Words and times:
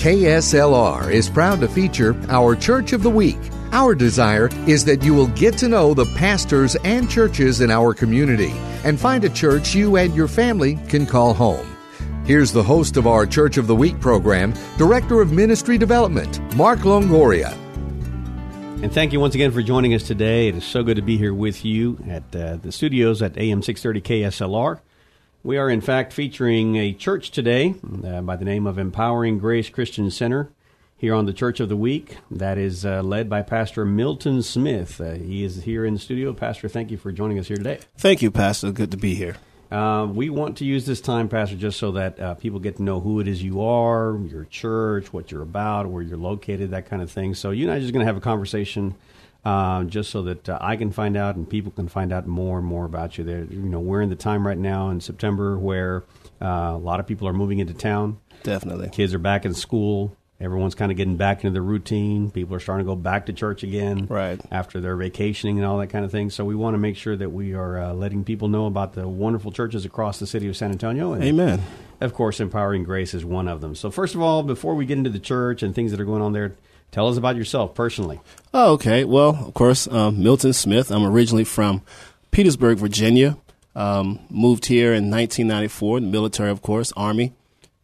KSLR 0.00 1.12
is 1.12 1.28
proud 1.28 1.60
to 1.60 1.68
feature 1.68 2.16
our 2.30 2.56
Church 2.56 2.94
of 2.94 3.02
the 3.02 3.10
Week. 3.10 3.36
Our 3.70 3.94
desire 3.94 4.48
is 4.66 4.82
that 4.86 5.02
you 5.02 5.12
will 5.12 5.26
get 5.26 5.58
to 5.58 5.68
know 5.68 5.92
the 5.92 6.06
pastors 6.16 6.74
and 6.84 7.10
churches 7.10 7.60
in 7.60 7.70
our 7.70 7.92
community 7.92 8.52
and 8.82 8.98
find 8.98 9.22
a 9.24 9.28
church 9.28 9.74
you 9.74 9.98
and 9.98 10.14
your 10.14 10.26
family 10.26 10.76
can 10.88 11.04
call 11.04 11.34
home. 11.34 11.76
Here's 12.24 12.50
the 12.50 12.62
host 12.62 12.96
of 12.96 13.06
our 13.06 13.26
Church 13.26 13.58
of 13.58 13.66
the 13.66 13.76
Week 13.76 14.00
program, 14.00 14.54
Director 14.78 15.20
of 15.20 15.32
Ministry 15.32 15.76
Development, 15.76 16.56
Mark 16.56 16.78
Longoria. 16.78 17.52
And 18.82 18.90
thank 18.90 19.12
you 19.12 19.20
once 19.20 19.34
again 19.34 19.52
for 19.52 19.60
joining 19.60 19.92
us 19.92 20.04
today. 20.04 20.48
It 20.48 20.54
is 20.54 20.64
so 20.64 20.82
good 20.82 20.96
to 20.96 21.02
be 21.02 21.18
here 21.18 21.34
with 21.34 21.62
you 21.62 21.98
at 22.08 22.34
uh, 22.34 22.56
the 22.56 22.72
studios 22.72 23.20
at 23.20 23.36
AM 23.36 23.62
630 23.62 24.00
KSLR. 24.22 24.80
We 25.42 25.56
are, 25.56 25.70
in 25.70 25.80
fact, 25.80 26.12
featuring 26.12 26.76
a 26.76 26.92
church 26.92 27.30
today 27.30 27.74
uh, 28.04 28.20
by 28.20 28.36
the 28.36 28.44
name 28.44 28.66
of 28.66 28.76
Empowering 28.76 29.38
Grace 29.38 29.70
Christian 29.70 30.10
Center 30.10 30.52
here 30.98 31.14
on 31.14 31.24
the 31.24 31.32
Church 31.32 31.60
of 31.60 31.70
the 31.70 31.78
Week. 31.78 32.18
That 32.30 32.58
is 32.58 32.84
uh, 32.84 33.00
led 33.02 33.30
by 33.30 33.40
Pastor 33.40 33.86
Milton 33.86 34.42
Smith. 34.42 35.00
Uh, 35.00 35.12
he 35.12 35.42
is 35.42 35.62
here 35.62 35.86
in 35.86 35.94
the 35.94 35.98
studio. 35.98 36.34
Pastor, 36.34 36.68
thank 36.68 36.90
you 36.90 36.98
for 36.98 37.10
joining 37.10 37.38
us 37.38 37.48
here 37.48 37.56
today. 37.56 37.78
Thank 37.96 38.20
you, 38.20 38.30
Pastor. 38.30 38.70
Good 38.70 38.90
to 38.90 38.98
be 38.98 39.14
here. 39.14 39.38
Uh, 39.70 40.06
we 40.12 40.28
want 40.28 40.58
to 40.58 40.66
use 40.66 40.84
this 40.84 41.00
time, 41.00 41.26
Pastor, 41.26 41.56
just 41.56 41.78
so 41.78 41.92
that 41.92 42.20
uh, 42.20 42.34
people 42.34 42.58
get 42.58 42.76
to 42.76 42.82
know 42.82 43.00
who 43.00 43.18
it 43.18 43.26
is 43.26 43.42
you 43.42 43.62
are, 43.62 44.18
your 44.18 44.44
church, 44.44 45.10
what 45.10 45.30
you're 45.30 45.40
about, 45.40 45.86
where 45.86 46.02
you're 46.02 46.18
located, 46.18 46.72
that 46.72 46.84
kind 46.84 47.00
of 47.00 47.10
thing. 47.10 47.34
So 47.34 47.50
you 47.50 47.64
and 47.64 47.72
I 47.72 47.76
are 47.78 47.80
just 47.80 47.94
going 47.94 48.04
to 48.04 48.06
have 48.06 48.18
a 48.18 48.20
conversation 48.20 48.94
uh, 49.44 49.84
just 49.84 50.10
so 50.10 50.22
that 50.22 50.48
uh, 50.48 50.58
I 50.60 50.76
can 50.76 50.92
find 50.92 51.16
out 51.16 51.36
and 51.36 51.48
people 51.48 51.72
can 51.72 51.88
find 51.88 52.12
out 52.12 52.26
more 52.26 52.58
and 52.58 52.66
more 52.66 52.84
about 52.84 53.18
you. 53.18 53.24
There, 53.24 53.44
you 53.44 53.58
know, 53.58 53.80
we're 53.80 54.02
in 54.02 54.10
the 54.10 54.16
time 54.16 54.46
right 54.46 54.58
now 54.58 54.90
in 54.90 55.00
September 55.00 55.58
where 55.58 56.04
uh, 56.40 56.72
a 56.74 56.78
lot 56.78 57.00
of 57.00 57.06
people 57.06 57.26
are 57.26 57.32
moving 57.32 57.58
into 57.58 57.74
town. 57.74 58.20
Definitely, 58.42 58.90
kids 58.90 59.14
are 59.14 59.18
back 59.18 59.44
in 59.44 59.54
school. 59.54 60.16
Everyone's 60.40 60.74
kind 60.74 60.90
of 60.90 60.96
getting 60.96 61.18
back 61.18 61.44
into 61.44 61.52
the 61.52 61.60
routine. 61.60 62.30
People 62.30 62.56
are 62.56 62.60
starting 62.60 62.86
to 62.86 62.90
go 62.90 62.96
back 62.96 63.26
to 63.26 63.32
church 63.34 63.62
again, 63.62 64.06
right 64.06 64.40
after 64.50 64.80
their 64.80 64.96
vacationing 64.96 65.58
and 65.58 65.66
all 65.66 65.76
that 65.78 65.88
kind 65.88 66.02
of 66.02 66.10
thing. 66.10 66.30
So 66.30 66.46
we 66.46 66.54
want 66.54 66.72
to 66.72 66.78
make 66.78 66.96
sure 66.96 67.14
that 67.14 67.28
we 67.28 67.52
are 67.52 67.78
uh, 67.78 67.92
letting 67.92 68.24
people 68.24 68.48
know 68.48 68.64
about 68.64 68.94
the 68.94 69.06
wonderful 69.06 69.52
churches 69.52 69.84
across 69.84 70.18
the 70.18 70.26
city 70.26 70.48
of 70.48 70.56
San 70.56 70.70
Antonio. 70.70 71.12
And 71.12 71.22
Amen. 71.22 71.62
Of 72.00 72.14
course, 72.14 72.40
empowering 72.40 72.84
grace 72.84 73.12
is 73.12 73.22
one 73.22 73.48
of 73.48 73.60
them. 73.60 73.74
So 73.74 73.90
first 73.90 74.14
of 74.14 74.22
all, 74.22 74.42
before 74.42 74.74
we 74.74 74.86
get 74.86 74.96
into 74.96 75.10
the 75.10 75.18
church 75.18 75.62
and 75.62 75.74
things 75.74 75.90
that 75.90 76.00
are 76.00 76.06
going 76.06 76.22
on 76.22 76.32
there, 76.32 76.54
Tell 76.90 77.08
us 77.08 77.16
about 77.16 77.36
yourself 77.36 77.74
personally. 77.74 78.20
Oh, 78.52 78.72
okay. 78.72 79.04
Well, 79.04 79.46
of 79.46 79.54
course, 79.54 79.86
um, 79.88 80.22
Milton 80.22 80.52
Smith. 80.52 80.90
I'm 80.90 81.04
originally 81.04 81.44
from 81.44 81.82
Petersburg, 82.30 82.78
Virginia. 82.78 83.36
Um, 83.76 84.18
moved 84.28 84.66
here 84.66 84.88
in 84.88 85.10
1994 85.10 85.98
in 85.98 86.04
the 86.04 86.10
military, 86.10 86.50
of 86.50 86.60
course, 86.60 86.92
Army. 86.96 87.32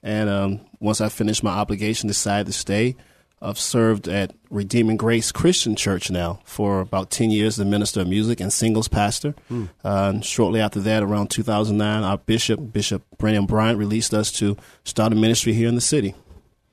And 0.03 0.29
um, 0.29 0.61
once 0.81 1.01
I 1.01 1.09
finished 1.09 1.43
my 1.43 1.53
obligation, 1.53 2.09
decided 2.09 2.47
to 2.47 2.53
stay. 2.53 2.97
I've 3.41 3.59
served 3.59 4.09
at 4.09 4.35
Redeeming 4.51 4.97
Grace 4.97 5.31
Christian 5.31 5.77
Church 5.77 6.11
now 6.11 6.41
for 6.45 6.81
about 6.81 7.11
10 7.11 7.31
years 7.31 7.59
as 7.59 7.67
a 7.67 7.69
minister 7.69 8.01
of 8.01 8.09
music 8.09 8.41
and 8.41 8.53
singles 8.53 8.89
pastor. 8.89 9.35
Mm. 9.51 9.69
Uh, 9.85 10.11
and 10.15 10.25
shortly 10.25 10.61
after 10.61 10.81
that, 10.81 11.03
around 11.03 11.29
2009, 11.29 12.03
our 12.03 12.19
bishop, 12.19 12.73
Bishop 12.73 13.05
Brennan 13.19 13.47
Bryant, 13.47 13.79
released 13.79 14.15
us 14.15 14.33
to 14.33 14.57
start 14.85 15.13
a 15.13 15.17
ministry 15.17 15.53
here 15.53 15.69
in 15.69 15.75
the 15.75 15.81
city. 15.81 16.15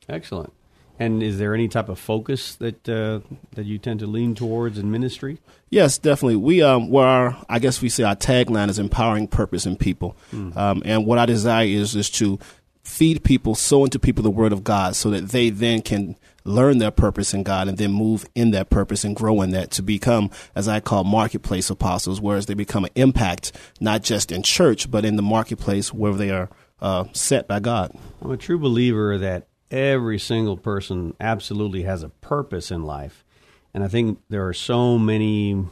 Excellent. 0.08 0.54
And 1.00 1.24
is 1.24 1.40
there 1.40 1.56
any 1.56 1.68
type 1.68 1.90
of 1.90 1.98
focus 1.98 2.56
that 2.56 2.88
uh, 2.88 3.22
that 3.54 3.66
you 3.66 3.80
tend 3.80 4.00
to 4.02 4.08
lean 4.08 4.36
towards 4.36 4.78
in 4.78 4.92
ministry? 4.92 5.40
Yes, 5.70 5.98
definitely. 5.98 6.36
We 6.36 6.62
um, 6.62 6.90
where 6.90 7.06
our 7.06 7.46
I 7.50 7.60
guess 7.60 7.82
we 7.82 7.90
say 7.90 8.04
our 8.04 8.16
tagline 8.16 8.70
is 8.70 8.78
empowering 8.78 9.28
purpose 9.28 9.66
in 9.66 9.76
people, 9.76 10.16
mm. 10.32 10.56
um, 10.56 10.84
and 10.86 11.06
what 11.06 11.18
I 11.18 11.26
desire 11.26 11.66
is 11.66 11.96
is 11.96 12.10
to 12.12 12.38
feed 12.84 13.24
people, 13.24 13.56
sow 13.56 13.84
into 13.86 13.98
people 13.98 14.24
the 14.24 14.30
word 14.30 14.54
of 14.54 14.64
God, 14.64 14.96
so 14.96 15.10
that 15.10 15.30
they 15.30 15.50
then 15.50 15.82
can 15.82 16.16
learn 16.46 16.78
their 16.78 16.92
purpose 16.92 17.34
in 17.34 17.42
God 17.42 17.68
and 17.68 17.78
then 17.78 17.92
move 17.92 18.26
in 18.36 18.52
that 18.52 18.70
purpose 18.70 19.04
and 19.04 19.16
grow 19.16 19.42
in 19.42 19.52
that 19.52 19.72
to 19.72 19.82
become, 19.82 20.30
as 20.56 20.68
I 20.68 20.82
call, 20.82 21.06
marketplace 21.06 21.70
apostles, 21.70 22.20
whereas 22.20 22.48
they 22.48 22.54
become 22.54 22.84
an 22.84 22.92
impact 22.96 23.54
not 23.80 24.04
just 24.04 24.32
in 24.32 24.44
church 24.44 24.92
but 24.92 25.06
in 25.06 25.16
the 25.16 25.22
marketplace 25.22 25.94
where 25.94 26.14
they 26.14 26.32
are 26.32 26.50
uh, 26.82 27.06
set 27.14 27.48
by 27.48 27.60
God. 27.60 27.98
I'm 28.22 28.32
a 28.32 28.38
true 28.38 28.60
believer 28.60 29.18
that 29.18 29.48
every 29.74 30.20
single 30.20 30.56
person 30.56 31.16
absolutely 31.20 31.84
has 31.84 32.04
a 32.04 32.10
purpose 32.10 32.72
in 32.72 32.84
life. 32.84 33.26
And 33.74 33.84
I 33.84 33.88
think 33.88 34.20
there 34.30 34.48
are 34.48 34.54
so 34.54 35.00
many 35.00 35.66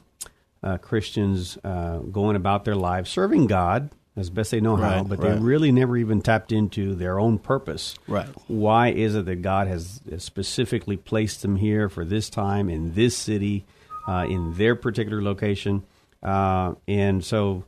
uh, 0.64 0.78
Christians 0.78 1.58
uh, 1.64 2.00
going 2.00 2.36
about 2.36 2.66
their 2.66 2.76
lives 2.76 3.10
serving 3.10 3.48
God 3.48 3.92
as 4.18 4.30
best 4.30 4.52
they 4.52 4.60
know 4.60 4.76
right, 4.76 4.98
how, 4.98 5.04
but 5.04 5.20
right. 5.20 5.36
they 5.36 5.40
really 5.40 5.72
never 5.72 5.96
even 5.96 6.22
tapped 6.22 6.52
into 6.52 6.96
their 6.96 7.20
own 7.20 7.38
purpose. 7.38 7.96
Right. 8.08 8.28
Why 8.48 8.90
is 8.90 9.16
it 9.16 9.26
that 9.26 9.42
God 9.42 9.68
has 9.68 10.02
specifically 10.18 10.98
placed 10.98 11.44
them 11.44 11.56
here 11.56 11.88
for 11.88 12.04
this 12.04 12.30
time 12.30 12.70
in 12.70 12.94
this 12.94 13.16
city, 13.16 13.66
uh, 14.08 14.26
in 14.28 14.56
their 14.56 14.76
particular 14.76 15.22
location? 15.22 15.84
Uh, 16.22 16.74
and 16.88 17.24
so 17.24 17.64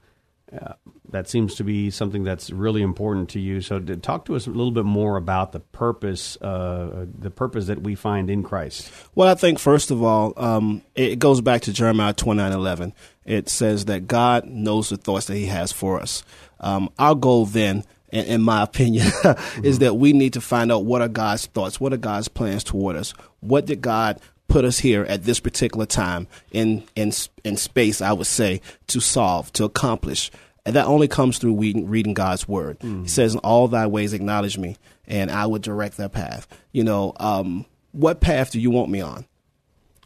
uh, 0.52 0.74
that 1.13 1.29
seems 1.29 1.56
to 1.56 1.63
be 1.63 1.90
something 1.90 2.24
that's 2.24 2.50
really 2.51 2.81
important 2.81 3.29
to 3.29 3.40
you. 3.40 3.62
So, 3.62 3.79
to 3.79 3.96
talk 3.97 4.25
to 4.25 4.35
us 4.35 4.46
a 4.46 4.50
little 4.50 4.72
bit 4.72 4.85
more 4.85 5.16
about 5.16 5.51
the 5.51 5.59
purpose, 5.59 6.38
uh, 6.41 7.06
the 7.18 7.31
purpose 7.31 7.68
that 7.68 7.81
we 7.81 7.96
find 7.96 8.29
in 8.29 8.44
Christ. 8.44 8.91
Well, 9.16 9.29
I 9.29 9.35
think 9.35 9.59
first 9.59 9.91
of 9.91 10.03
all, 10.03 10.34
um, 10.35 10.81
it 10.96 11.19
goes 11.19 11.40
back 11.41 11.62
to 11.62 11.73
Jeremiah 11.73 12.13
twenty 12.13 12.40
nine 12.40 12.52
eleven. 12.52 12.94
It 13.25 13.47
says 13.47 13.85
that 13.85 14.07
God 14.07 14.46
knows 14.46 14.90
the 14.90 14.97
thoughts 14.97 15.28
that 15.28 15.35
He 15.35 15.46
has 15.46 15.72
for 15.72 16.00
us. 16.02 16.23
Um, 16.59 16.90
our 17.00 17.16
goal 17.16 17.46
then 17.46 17.84
in, 18.12 18.44
my 18.44 18.62
opinion, 18.62 19.07
mm-hmm. 19.07 19.66
is 19.66 19.79
that 19.79 19.96
we 19.96 20.13
need 20.13 20.34
to 20.34 20.41
find 20.41 20.72
out 20.72 20.85
what 20.85 21.02
are 21.02 21.07
God's 21.07 21.47
thoughts, 21.47 21.79
what 21.79 21.94
are 21.94 21.97
God's 21.97 22.28
plans 22.28 22.63
toward 22.63 22.96
us, 22.96 23.12
what 23.40 23.66
did 23.66 23.81
God 23.81 24.19
put 24.53 24.66
us 24.66 24.78
here 24.78 25.03
at 25.06 25.23
this 25.23 25.40
particular 25.40 25.88
time 25.88 26.28
in 26.52 26.84
in 26.96 27.12
in 27.44 27.57
space. 27.57 28.02
I 28.02 28.13
would 28.13 28.28
say 28.28 28.62
to 28.88 29.00
solve, 29.00 29.52
to 29.53 29.63
accomplish. 29.63 30.29
And 30.66 30.75
that 30.75 30.85
only 30.85 31.07
comes 31.07 31.38
through 31.38 31.56
reading, 31.56 31.90
reading 31.90 32.13
God's 32.13 32.47
word. 32.47 32.79
Mm. 32.79 33.03
He 33.03 33.09
says, 33.09 33.34
In 33.34 33.40
all 33.40 33.68
thy 33.68 33.88
ways 33.88 34.13
acknowledge 34.13 34.57
me, 34.57 34.78
and 35.07 35.29
I 35.29 35.46
would 35.46 35.62
direct 35.62 35.97
their 35.97 36.09
path. 36.09 36.47
You 36.72 36.84
know, 36.84 37.13
um, 37.18 37.66
what 37.91 38.22
path 38.22 38.51
do 38.51 38.59
you 38.59 38.72
want 38.72 38.90
me 38.90 39.02
on? 39.02 39.25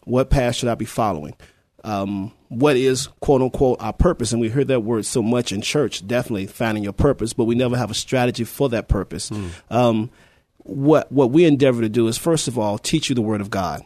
What 0.06 0.29
path 0.29 0.56
should 0.56 0.69
I 0.69 0.75
be 0.75 0.85
following? 0.85 1.35
Um, 1.84 2.34
what 2.50 2.75
is 2.75 3.07
quote 3.19 3.41
unquote 3.41 3.81
our 3.81 3.94
purpose? 3.94 4.31
And 4.31 4.41
we 4.41 4.50
hear 4.50 4.63
that 4.63 4.81
word 4.81 5.06
so 5.06 5.22
much 5.22 5.51
in 5.51 5.62
church, 5.62 6.06
definitely 6.06 6.47
finding 6.47 6.84
your 6.84 6.94
purpose, 6.94 7.34
but 7.34 7.46
we 7.46 7.56
never 7.56 7.78
have 7.78 7.91
a 7.91 7.96
strategy 7.96 8.44
for 8.44 8.67
that 8.69 8.88
purpose. 8.88 9.29
Mm. 9.29 9.50
Um, 9.69 10.09
what 10.57 11.12
what 11.12 11.31
we 11.31 11.46
endeavor 11.46 11.81
to 11.81 11.90
do 11.90 12.07
is 12.07 12.17
first 12.17 12.47
of 12.47 12.57
all 12.57 12.78
teach 12.78 13.09
you 13.09 13.16
the 13.16 13.22
word 13.22 13.41
of 13.41 13.50
God 13.50 13.85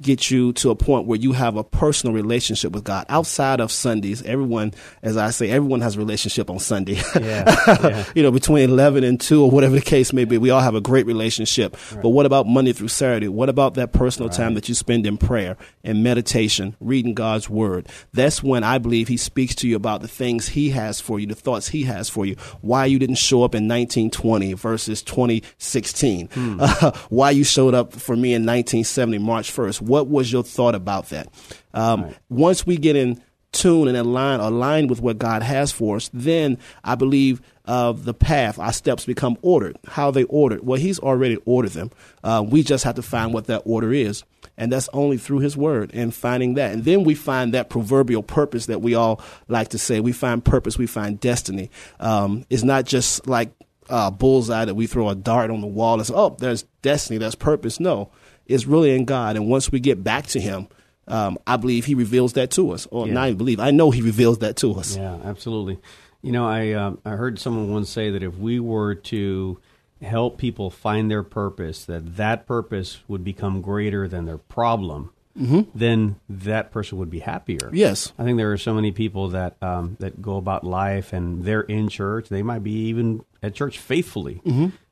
get 0.00 0.30
you 0.30 0.52
to 0.54 0.70
a 0.70 0.74
point 0.74 1.06
where 1.06 1.18
you 1.18 1.32
have 1.32 1.56
a 1.56 1.62
personal 1.62 2.14
relationship 2.14 2.72
with 2.72 2.84
God 2.84 3.06
outside 3.08 3.60
of 3.60 3.70
Sundays. 3.70 4.22
Everyone, 4.22 4.74
as 5.02 5.16
I 5.16 5.30
say, 5.30 5.50
everyone 5.50 5.80
has 5.82 5.96
a 5.96 5.98
relationship 5.98 6.50
on 6.50 6.58
Sunday. 6.58 7.00
Yeah, 7.14 7.54
yeah. 7.66 8.04
you 8.14 8.22
know, 8.22 8.32
between 8.32 8.68
11 8.68 9.04
and 9.04 9.20
2 9.20 9.44
or 9.44 9.50
whatever 9.50 9.74
the 9.76 9.80
case 9.80 10.12
may 10.12 10.24
be, 10.24 10.36
we 10.36 10.50
all 10.50 10.60
have 10.60 10.74
a 10.74 10.80
great 10.80 11.06
relationship. 11.06 11.76
Right. 11.92 12.02
But 12.02 12.08
what 12.10 12.26
about 12.26 12.46
Monday 12.46 12.72
through 12.72 12.88
Saturday? 12.88 13.28
What 13.28 13.48
about 13.48 13.74
that 13.74 13.92
personal 13.92 14.28
right. 14.28 14.36
time 14.36 14.54
that 14.54 14.68
you 14.68 14.74
spend 14.74 15.06
in 15.06 15.16
prayer 15.16 15.56
and 15.84 16.02
meditation, 16.02 16.74
reading 16.80 17.14
God's 17.14 17.48
word? 17.48 17.88
That's 18.12 18.42
when 18.42 18.64
I 18.64 18.78
believe 18.78 19.08
he 19.08 19.16
speaks 19.16 19.54
to 19.56 19.68
you 19.68 19.76
about 19.76 20.02
the 20.02 20.08
things 20.08 20.48
he 20.48 20.70
has 20.70 21.00
for 21.00 21.20
you, 21.20 21.26
the 21.26 21.34
thoughts 21.34 21.68
he 21.68 21.84
has 21.84 22.08
for 22.08 22.26
you, 22.26 22.34
why 22.62 22.86
you 22.86 22.98
didn't 22.98 23.16
show 23.16 23.44
up 23.44 23.54
in 23.54 23.68
1920 23.68 24.54
versus 24.54 25.02
2016, 25.02 26.28
hmm. 26.28 26.58
uh, 26.60 26.90
why 27.10 27.30
you 27.30 27.44
showed 27.44 27.74
up 27.74 27.92
for 27.92 28.16
me 28.16 28.34
in 28.34 28.42
1970, 28.42 29.18
March 29.18 29.52
1st 29.52 29.83
what 29.86 30.08
was 30.08 30.30
your 30.32 30.42
thought 30.42 30.74
about 30.74 31.10
that? 31.10 31.28
Um, 31.72 32.02
right. 32.04 32.16
Once 32.28 32.66
we 32.66 32.76
get 32.76 32.96
in 32.96 33.22
tune 33.54 33.88
and 33.88 33.96
align 33.96 34.40
aligned 34.40 34.90
with 34.90 35.00
what 35.00 35.18
God 35.18 35.42
has 35.42 35.72
for 35.72 35.96
us, 35.96 36.10
then 36.12 36.58
I 36.82 36.96
believe 36.96 37.40
uh, 37.66 37.92
the 37.92 38.12
path, 38.12 38.58
our 38.58 38.72
steps 38.72 39.06
become 39.06 39.38
ordered. 39.40 39.78
How 39.86 40.10
they 40.10 40.24
ordered? 40.24 40.66
Well, 40.66 40.78
He's 40.78 40.98
already 40.98 41.36
ordered 41.46 41.72
them. 41.72 41.90
Uh, 42.22 42.44
we 42.46 42.62
just 42.62 42.84
have 42.84 42.96
to 42.96 43.02
find 43.02 43.32
what 43.32 43.46
that 43.46 43.62
order 43.64 43.92
is, 43.92 44.24
and 44.58 44.70
that's 44.70 44.88
only 44.92 45.16
through 45.16 45.38
His 45.38 45.56
Word 45.56 45.90
and 45.94 46.14
finding 46.14 46.54
that. 46.54 46.72
And 46.72 46.84
then 46.84 47.04
we 47.04 47.14
find 47.14 47.54
that 47.54 47.70
proverbial 47.70 48.22
purpose 48.22 48.66
that 48.66 48.82
we 48.82 48.94
all 48.94 49.22
like 49.48 49.68
to 49.68 49.78
say. 49.78 50.00
We 50.00 50.12
find 50.12 50.44
purpose. 50.44 50.76
We 50.76 50.86
find 50.86 51.18
destiny. 51.18 51.70
Um, 52.00 52.44
it's 52.50 52.64
not 52.64 52.84
just 52.84 53.26
like 53.26 53.52
uh, 53.88 54.10
bullseye 54.10 54.64
that 54.64 54.74
we 54.74 54.86
throw 54.86 55.08
a 55.08 55.14
dart 55.14 55.50
on 55.50 55.60
the 55.60 55.66
wall 55.66 55.94
and 55.94 56.06
say, 56.06 56.14
"Oh, 56.14 56.36
there's 56.38 56.64
destiny, 56.82 57.18
there's 57.18 57.34
purpose." 57.34 57.80
No, 57.80 58.10
it's 58.46 58.66
really 58.66 58.94
in 58.94 59.04
God, 59.04 59.36
and 59.36 59.48
once 59.48 59.70
we 59.72 59.80
get 59.80 60.02
back 60.04 60.26
to 60.28 60.40
Him, 60.40 60.68
um, 61.08 61.38
I 61.46 61.56
believe 61.56 61.84
He 61.84 61.94
reveals 61.94 62.34
that 62.34 62.50
to 62.52 62.70
us, 62.72 62.86
or 62.90 63.06
Yeah. 63.06 63.14
not 63.14 63.26
even 63.28 63.38
believe. 63.38 63.60
I 63.60 63.70
know 63.70 63.90
He 63.90 64.02
reveals 64.02 64.38
that 64.38 64.56
to 64.58 64.74
us. 64.74 64.96
Yeah, 64.96 65.16
absolutely. 65.24 65.78
You 66.22 66.32
know, 66.32 66.46
I 66.46 66.72
um, 66.72 66.98
I 67.04 67.10
heard 67.10 67.38
someone 67.38 67.70
once 67.70 67.90
say 67.90 68.10
that 68.10 68.22
if 68.22 68.36
we 68.38 68.58
were 68.60 68.94
to 68.94 69.58
help 70.02 70.38
people 70.38 70.70
find 70.70 71.10
their 71.10 71.22
purpose, 71.22 71.84
that 71.84 72.16
that 72.16 72.46
purpose 72.46 73.00
would 73.08 73.22
become 73.24 73.60
greater 73.62 74.08
than 74.08 74.24
their 74.26 74.38
problem. 74.38 75.10
Then 75.36 76.14
that 76.28 76.70
person 76.70 76.96
would 76.98 77.10
be 77.10 77.18
happier. 77.18 77.68
Yes. 77.72 78.12
I 78.18 78.22
think 78.22 78.36
there 78.36 78.52
are 78.52 78.56
so 78.56 78.72
many 78.72 78.92
people 78.92 79.30
that 79.30 79.56
um, 79.60 79.96
that 79.98 80.22
go 80.22 80.36
about 80.36 80.62
life 80.64 81.12
and 81.12 81.44
they're 81.44 81.62
in 81.62 81.88
church. 81.88 82.28
They 82.28 82.42
might 82.42 82.62
be 82.62 82.86
even 82.88 83.24
at 83.42 83.54
church 83.54 83.78
faithfully, 83.78 84.40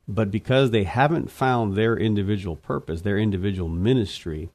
but 0.07 0.31
because 0.31 0.71
they 0.71 0.83
haven't 0.83 1.31
found 1.31 1.75
their 1.75 1.95
individual 1.97 2.55
purpose, 2.55 3.01
their 3.01 3.17
individual 3.17 3.69
ministry, 3.69 4.49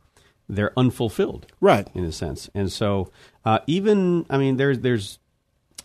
they're 0.49 0.73
unfulfilled 0.77 1.47
Right. 1.61 1.89
in 1.95 2.05
a 2.05 2.13
sense. 2.13 2.51
And 2.55 2.71
so, 2.73 3.11
uh, 3.45 3.61
even 3.67 4.27
I 4.31 4.39
mean, 4.39 4.57
there's 4.57 4.81
there's 4.81 5.19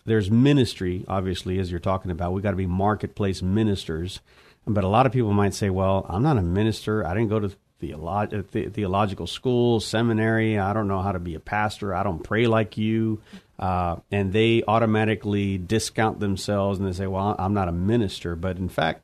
there's 0.06 0.30
ministry, 0.30 1.04
obviously, 1.08 1.58
as 1.58 1.70
you're 1.70 1.80
talking 1.80 2.10
about. 2.10 2.32
We 2.34 2.42
got 2.42 2.50
to 2.50 2.56
be 2.56 2.66
marketplace 2.66 3.40
ministers. 3.42 4.20
But 4.66 4.84
a 4.84 4.88
lot 4.88 5.04
of 5.06 5.12
people 5.12 5.32
might 5.32 5.54
say, 5.54 5.68
"Well, 5.70 6.06
I'm 6.08 6.22
not 6.22 6.38
a 6.38 6.42
minister. 6.42 7.06
I 7.06 7.12
didn't 7.14 7.28
go 7.28 7.40
to 7.40 7.50
theolo- 7.82 8.32
uh, 8.38 8.42
the- 8.50 8.68
theological 8.70 9.26
school, 9.26 9.80
seminary. 9.80 10.58
I 10.58 10.72
don't 10.72 10.88
know 10.88 11.00
how 11.02 11.12
to 11.12 11.18
be 11.18 11.34
a 11.34 11.40
pastor. 11.40 11.94
I 11.94 12.02
don't 12.02 12.22
pray 12.22 12.46
like 12.46 12.76
you." 12.78 13.20
Uh, 13.58 13.96
and 14.10 14.32
they 14.32 14.62
automatically 14.66 15.58
discount 15.58 16.18
themselves 16.20 16.78
and 16.78 16.88
they 16.88 16.92
say, 16.92 17.06
"Well, 17.06 17.34
I'm 17.38 17.54
not 17.54 17.68
a 17.68 17.72
minister." 17.72 18.36
But 18.36 18.56
in 18.58 18.68
fact, 18.68 19.02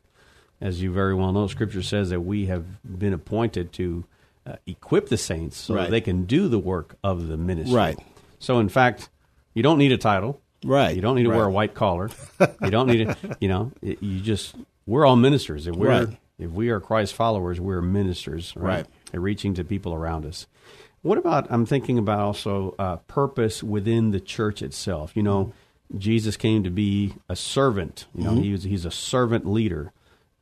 as 0.61 0.83
you 0.83 0.93
very 0.93 1.15
well 1.15 1.33
know, 1.33 1.47
Scripture 1.47 1.83
says 1.83 2.11
that 2.11 2.21
we 2.21 2.47
have 2.47 2.65
been 2.99 3.13
appointed 3.13 3.73
to 3.75 4.05
uh, 4.47 4.57
equip 4.67 5.09
the 5.09 5.17
saints 5.17 5.57
so 5.57 5.75
that 5.75 5.91
they 5.91 6.01
can 6.01 6.25
do 6.25 6.49
the 6.49 6.59
work 6.59 6.97
of 7.05 7.29
the 7.29 7.37
ministry. 7.37 7.75
Right. 7.77 7.99
So, 8.39 8.59
in 8.59 8.69
fact, 8.69 9.09
you 9.55 9.63
don't 9.63 9.79
need 9.79 9.93
a 9.93 9.99
title. 9.99 10.41
Right. 10.65 10.95
You 10.95 11.03
don't 11.03 11.17
need 11.17 11.25
to 11.25 11.31
wear 11.31 11.45
a 11.47 11.51
white 11.51 11.75
collar. 11.75 12.11
You 12.63 12.71
don't 12.71 12.87
need 12.89 13.07
to, 13.07 13.17
you 13.41 13.49
know, 13.49 13.73
it- 13.83 14.03
you 14.03 14.21
just, 14.21 14.55
we're 14.87 15.07
all 15.07 15.17
ministers. 15.17 15.67
If 15.67 15.75
we're, 15.77 15.89
Right. 15.89 16.19
if 16.39 16.51
we 16.51 16.69
are 16.71 16.81
Christ 16.81 17.15
followers, 17.15 17.61
we're 17.61 17.81
ministers, 17.83 18.55
right? 18.57 18.77
Right. 18.77 18.87
And 19.13 19.23
reaching 19.23 19.55
to 19.55 19.65
people 19.65 19.95
around 19.95 20.25
us. 20.27 20.47
What 21.03 21.17
about, 21.19 21.47
I'm 21.51 21.65
thinking 21.65 21.97
about 21.99 22.21
also 22.21 22.75
uh, 22.79 22.97
purpose 22.97 23.63
within 23.63 24.11
the 24.11 24.21
church 24.21 24.61
itself. 24.63 25.13
You 25.17 25.23
know, 25.23 25.53
Jesus 25.97 26.37
came 26.37 26.63
to 26.65 26.71
be 26.71 27.15
a 27.29 27.35
servant. 27.37 28.07
You 28.15 28.25
know, 28.25 28.35
he 28.35 28.53
was, 28.53 28.65
he's 28.65 28.85
a 28.85 28.91
servant 28.91 29.47
leader. 29.47 29.93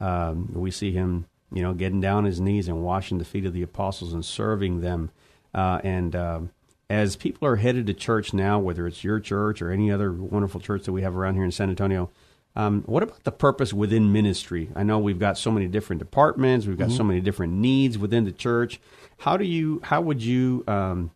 Um, 0.01 0.53
we 0.55 0.71
see 0.71 0.93
him, 0.93 1.27
you 1.53 1.63
know, 1.63 1.75
getting 1.75 2.01
down 2.01 2.19
on 2.19 2.25
his 2.25 2.41
knees 2.41 2.69
and 2.69 2.83
washing 2.83 3.19
the 3.19 3.25
feet 3.25 3.47
of 3.47 3.53
the 3.53 3.63
apostles 3.63 4.13
and 4.13 4.25
serving 4.25 4.81
them. 4.81 5.11
Uh, 5.55 5.81
and 5.83 6.15
um, 6.15 6.51
as 6.91 7.17
people 7.17 7.47
are 7.47 7.57
headed 7.57 7.87
to 7.87 7.95
church 7.95 8.33
now, 8.33 8.59
whether 8.59 8.87
it's 8.87 9.05
your 9.05 9.21
church 9.21 9.61
or 9.61 9.71
any 9.71 9.91
other 9.91 10.13
wonderful 10.13 10.61
church 10.61 10.85
that 10.85 10.93
we 10.93 11.03
have 11.03 11.17
around 11.17 11.35
here 11.35 11.45
in 11.45 11.51
San 11.51 11.69
Antonio, 11.69 12.11
um, 12.57 12.83
what 12.87 13.03
about 13.03 13.23
the 13.25 13.33
purpose 13.33 13.73
within 13.73 14.13
ministry? 14.13 14.71
I 14.75 14.83
know 14.83 14.99
we've 14.99 15.19
got 15.19 15.39
so 15.39 15.51
many 15.51 15.69
different 15.69 16.01
departments, 16.01 16.67
we've 16.67 16.79
got 16.79 16.91
so 16.91 17.05
many 17.05 17.21
different 17.21 17.53
needs 17.53 17.97
within 17.97 18.25
the 18.25 18.33
church. 18.33 18.81
How 19.19 19.37
do 19.37 19.45
you? 19.45 19.81
How 19.85 20.01
would 20.01 20.23
you 20.23 20.65
um, 20.67 21.13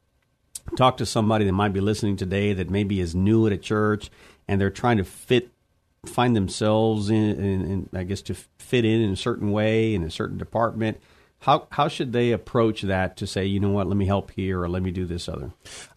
talk 0.77 0.99
to 0.99 1.07
somebody 1.07 1.45
that 1.45 1.53
might 1.53 1.73
be 1.73 1.81
listening 1.81 2.17
today 2.17 2.53
that 2.53 2.71
maybe 2.71 3.01
is 3.01 3.15
new 3.15 3.47
at 3.47 3.53
a 3.53 3.57
church 3.57 4.11
and 4.47 4.61
they're 4.61 4.71
trying 4.71 4.99
to 4.99 5.05
fit 5.05 5.51
find 6.07 6.35
themselves 6.35 7.11
in, 7.11 7.17
in, 7.17 7.71
in 7.71 7.89
I 7.93 8.03
guess 8.03 8.23
to 8.23 8.35
fit 8.59 8.85
in 8.85 9.01
in 9.01 9.11
a 9.13 9.17
certain 9.17 9.53
way 9.53 9.95
in 9.95 10.03
a 10.03 10.11
certain 10.11 10.37
department. 10.37 11.01
How 11.39 11.67
how 11.71 11.89
should 11.89 12.13
they 12.13 12.33
approach 12.33 12.83
that 12.83 13.17
to 13.19 13.27
say, 13.27 13.47
you 13.47 13.59
know 13.61 13.71
what, 13.71 13.89
let 13.89 13.97
me 13.97 14.07
help 14.07 14.31
here 14.33 14.63
or 14.63 14.69
let 14.69 14.83
me 14.83 14.91
do 14.93 15.05
this 15.05 15.29
other? 15.29 15.53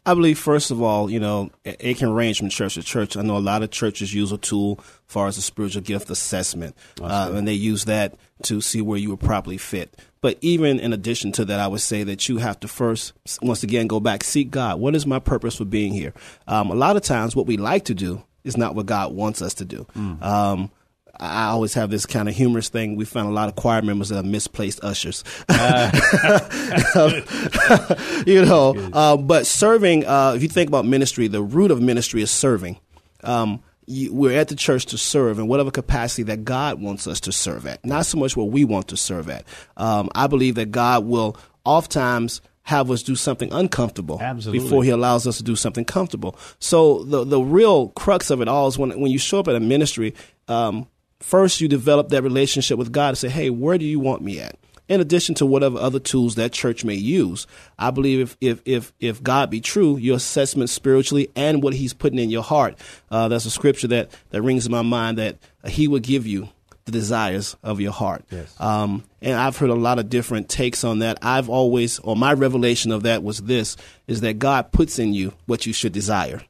I 0.05 0.13
believe, 0.13 0.39
first 0.39 0.71
of 0.71 0.81
all, 0.81 1.09
you 1.09 1.19
know, 1.19 1.51
it, 1.63 1.77
it 1.79 1.97
can 1.97 2.13
range 2.13 2.39
from 2.39 2.49
church 2.49 2.75
to 2.75 2.83
church. 2.83 3.15
I 3.15 3.21
know 3.21 3.37
a 3.37 3.39
lot 3.39 3.61
of 3.61 3.69
churches 3.69 4.13
use 4.13 4.31
a 4.31 4.37
tool 4.37 4.79
as 4.79 4.85
far 5.07 5.27
as 5.27 5.37
a 5.37 5.43
spiritual 5.43 5.83
gift 5.83 6.09
assessment, 6.09 6.75
uh, 6.99 7.31
and 7.33 7.47
they 7.47 7.53
use 7.53 7.85
that 7.85 8.15
to 8.43 8.59
see 8.59 8.81
where 8.81 8.97
you 8.97 9.11
would 9.11 9.19
properly 9.19 9.57
fit. 9.57 9.99
But 10.21 10.39
even 10.41 10.79
in 10.79 10.93
addition 10.93 11.31
to 11.33 11.45
that, 11.45 11.59
I 11.59 11.67
would 11.67 11.81
say 11.81 12.03
that 12.03 12.27
you 12.27 12.37
have 12.37 12.59
to 12.61 12.67
first, 12.67 13.13
once 13.43 13.61
again, 13.61 13.85
go 13.85 13.99
back, 13.99 14.23
seek 14.23 14.49
God. 14.49 14.79
What 14.79 14.95
is 14.95 15.05
my 15.05 15.19
purpose 15.19 15.57
for 15.57 15.65
being 15.65 15.93
here? 15.93 16.13
Um, 16.47 16.71
a 16.71 16.75
lot 16.75 16.95
of 16.95 17.03
times, 17.03 17.35
what 17.35 17.45
we 17.45 17.57
like 17.57 17.85
to 17.85 17.93
do 17.93 18.23
is 18.45 18.55
not 18.55 18.75
what 18.75 18.85
God 18.85 19.13
wants 19.13 19.41
us 19.41 19.55
to 19.55 19.65
do. 19.65 19.85
Um, 20.21 20.71
I 21.19 21.47
always 21.47 21.73
have 21.75 21.89
this 21.89 22.05
kind 22.05 22.27
of 22.27 22.35
humorous 22.35 22.69
thing. 22.69 22.95
We 22.95 23.05
found 23.05 23.29
a 23.29 23.31
lot 23.31 23.49
of 23.49 23.55
choir 23.55 23.81
members 23.81 24.09
that 24.09 24.19
are 24.19 24.27
misplaced 24.27 24.83
ushers. 24.83 25.23
you 28.27 28.45
know, 28.45 28.75
uh, 28.93 29.17
but 29.17 29.47
serving, 29.47 30.05
uh, 30.05 30.33
if 30.35 30.43
you 30.43 30.49
think 30.49 30.67
about 30.67 30.85
ministry, 30.85 31.27
the 31.27 31.41
root 31.41 31.71
of 31.71 31.81
ministry 31.81 32.21
is 32.21 32.31
serving. 32.31 32.77
Um, 33.23 33.61
you, 33.87 34.13
we're 34.13 34.37
at 34.37 34.47
the 34.47 34.55
church 34.55 34.87
to 34.87 34.97
serve 34.97 35.39
in 35.39 35.47
whatever 35.47 35.71
capacity 35.71 36.23
that 36.23 36.43
God 36.43 36.81
wants 36.81 37.07
us 37.07 37.19
to 37.21 37.31
serve 37.31 37.65
at, 37.65 37.85
not 37.85 38.05
so 38.05 38.17
much 38.17 38.35
what 38.35 38.49
we 38.49 38.65
want 38.65 38.89
to 38.89 38.97
serve 38.97 39.29
at. 39.29 39.45
Um, 39.77 40.09
I 40.15 40.27
believe 40.27 40.55
that 40.55 40.71
God 40.71 41.05
will 41.05 41.37
oftentimes 41.63 42.41
have 42.65 42.91
us 42.91 43.03
do 43.03 43.15
something 43.15 43.51
uncomfortable 43.53 44.19
Absolutely. 44.21 44.63
before 44.63 44.83
He 44.83 44.89
allows 44.89 45.25
us 45.25 45.37
to 45.37 45.43
do 45.43 45.55
something 45.55 45.85
comfortable. 45.85 46.37
So 46.59 47.03
the 47.03 47.23
the 47.23 47.39
real 47.41 47.89
crux 47.89 48.29
of 48.29 48.41
it 48.41 48.47
all 48.47 48.67
is 48.67 48.77
when 48.77 48.99
when 48.99 49.11
you 49.11 49.19
show 49.19 49.39
up 49.39 49.47
at 49.47 49.55
a 49.55 49.59
ministry. 49.59 50.13
Um, 50.47 50.87
first, 51.19 51.61
you 51.61 51.67
develop 51.67 52.09
that 52.09 52.21
relationship 52.23 52.77
with 52.77 52.91
God 52.91 53.09
and 53.09 53.17
say, 53.17 53.29
"Hey, 53.29 53.49
where 53.49 53.77
do 53.77 53.85
you 53.85 53.99
want 53.99 54.21
me 54.21 54.39
at?" 54.39 54.57
in 54.87 55.01
addition 55.01 55.33
to 55.35 55.45
whatever 55.45 55.79
other 55.79 55.99
tools 55.99 56.35
that 56.35 56.51
church 56.51 56.85
may 56.85 56.93
use. 56.93 57.47
I 57.77 57.91
believe 57.91 58.19
if 58.19 58.37
if 58.41 58.61
if, 58.65 58.93
if 58.99 59.23
God 59.23 59.49
be 59.49 59.61
true, 59.61 59.97
your 59.97 60.17
assessment 60.17 60.69
spiritually 60.69 61.29
and 61.35 61.63
what 61.63 61.73
He's 61.73 61.93
putting 61.93 62.19
in 62.19 62.29
your 62.29 62.43
heart. 62.43 62.77
Uh, 63.09 63.27
that's 63.27 63.45
a 63.45 63.51
scripture 63.51 63.87
that 63.89 64.11
that 64.31 64.41
rings 64.41 64.65
in 64.65 64.71
my 64.71 64.81
mind 64.81 65.17
that 65.17 65.37
He 65.67 65.87
would 65.87 66.03
give 66.03 66.25
you 66.27 66.49
the 66.85 66.91
desires 66.91 67.55
of 67.63 67.81
your 67.81 67.91
heart. 67.91 68.23
Yes. 68.29 68.55
Um, 68.59 69.03
and 69.21 69.33
I've 69.33 69.57
heard 69.57 69.71
a 69.71 69.75
lot 69.75 69.97
of 69.97 70.09
different 70.09 70.49
takes 70.49 70.83
on 70.83 70.99
that. 70.99 71.17
I've 71.21 71.49
always, 71.49 71.97
or 71.99 72.15
my 72.15 72.33
revelation 72.33 72.91
of 72.91 73.03
that 73.03 73.23
was 73.23 73.39
this: 73.39 73.75
is 74.07 74.21
that 74.21 74.37
God 74.37 74.71
puts 74.71 74.99
in 74.99 75.13
you 75.13 75.33
what 75.47 75.65
you 75.65 75.73
should 75.73 75.93
desire. 75.93 76.41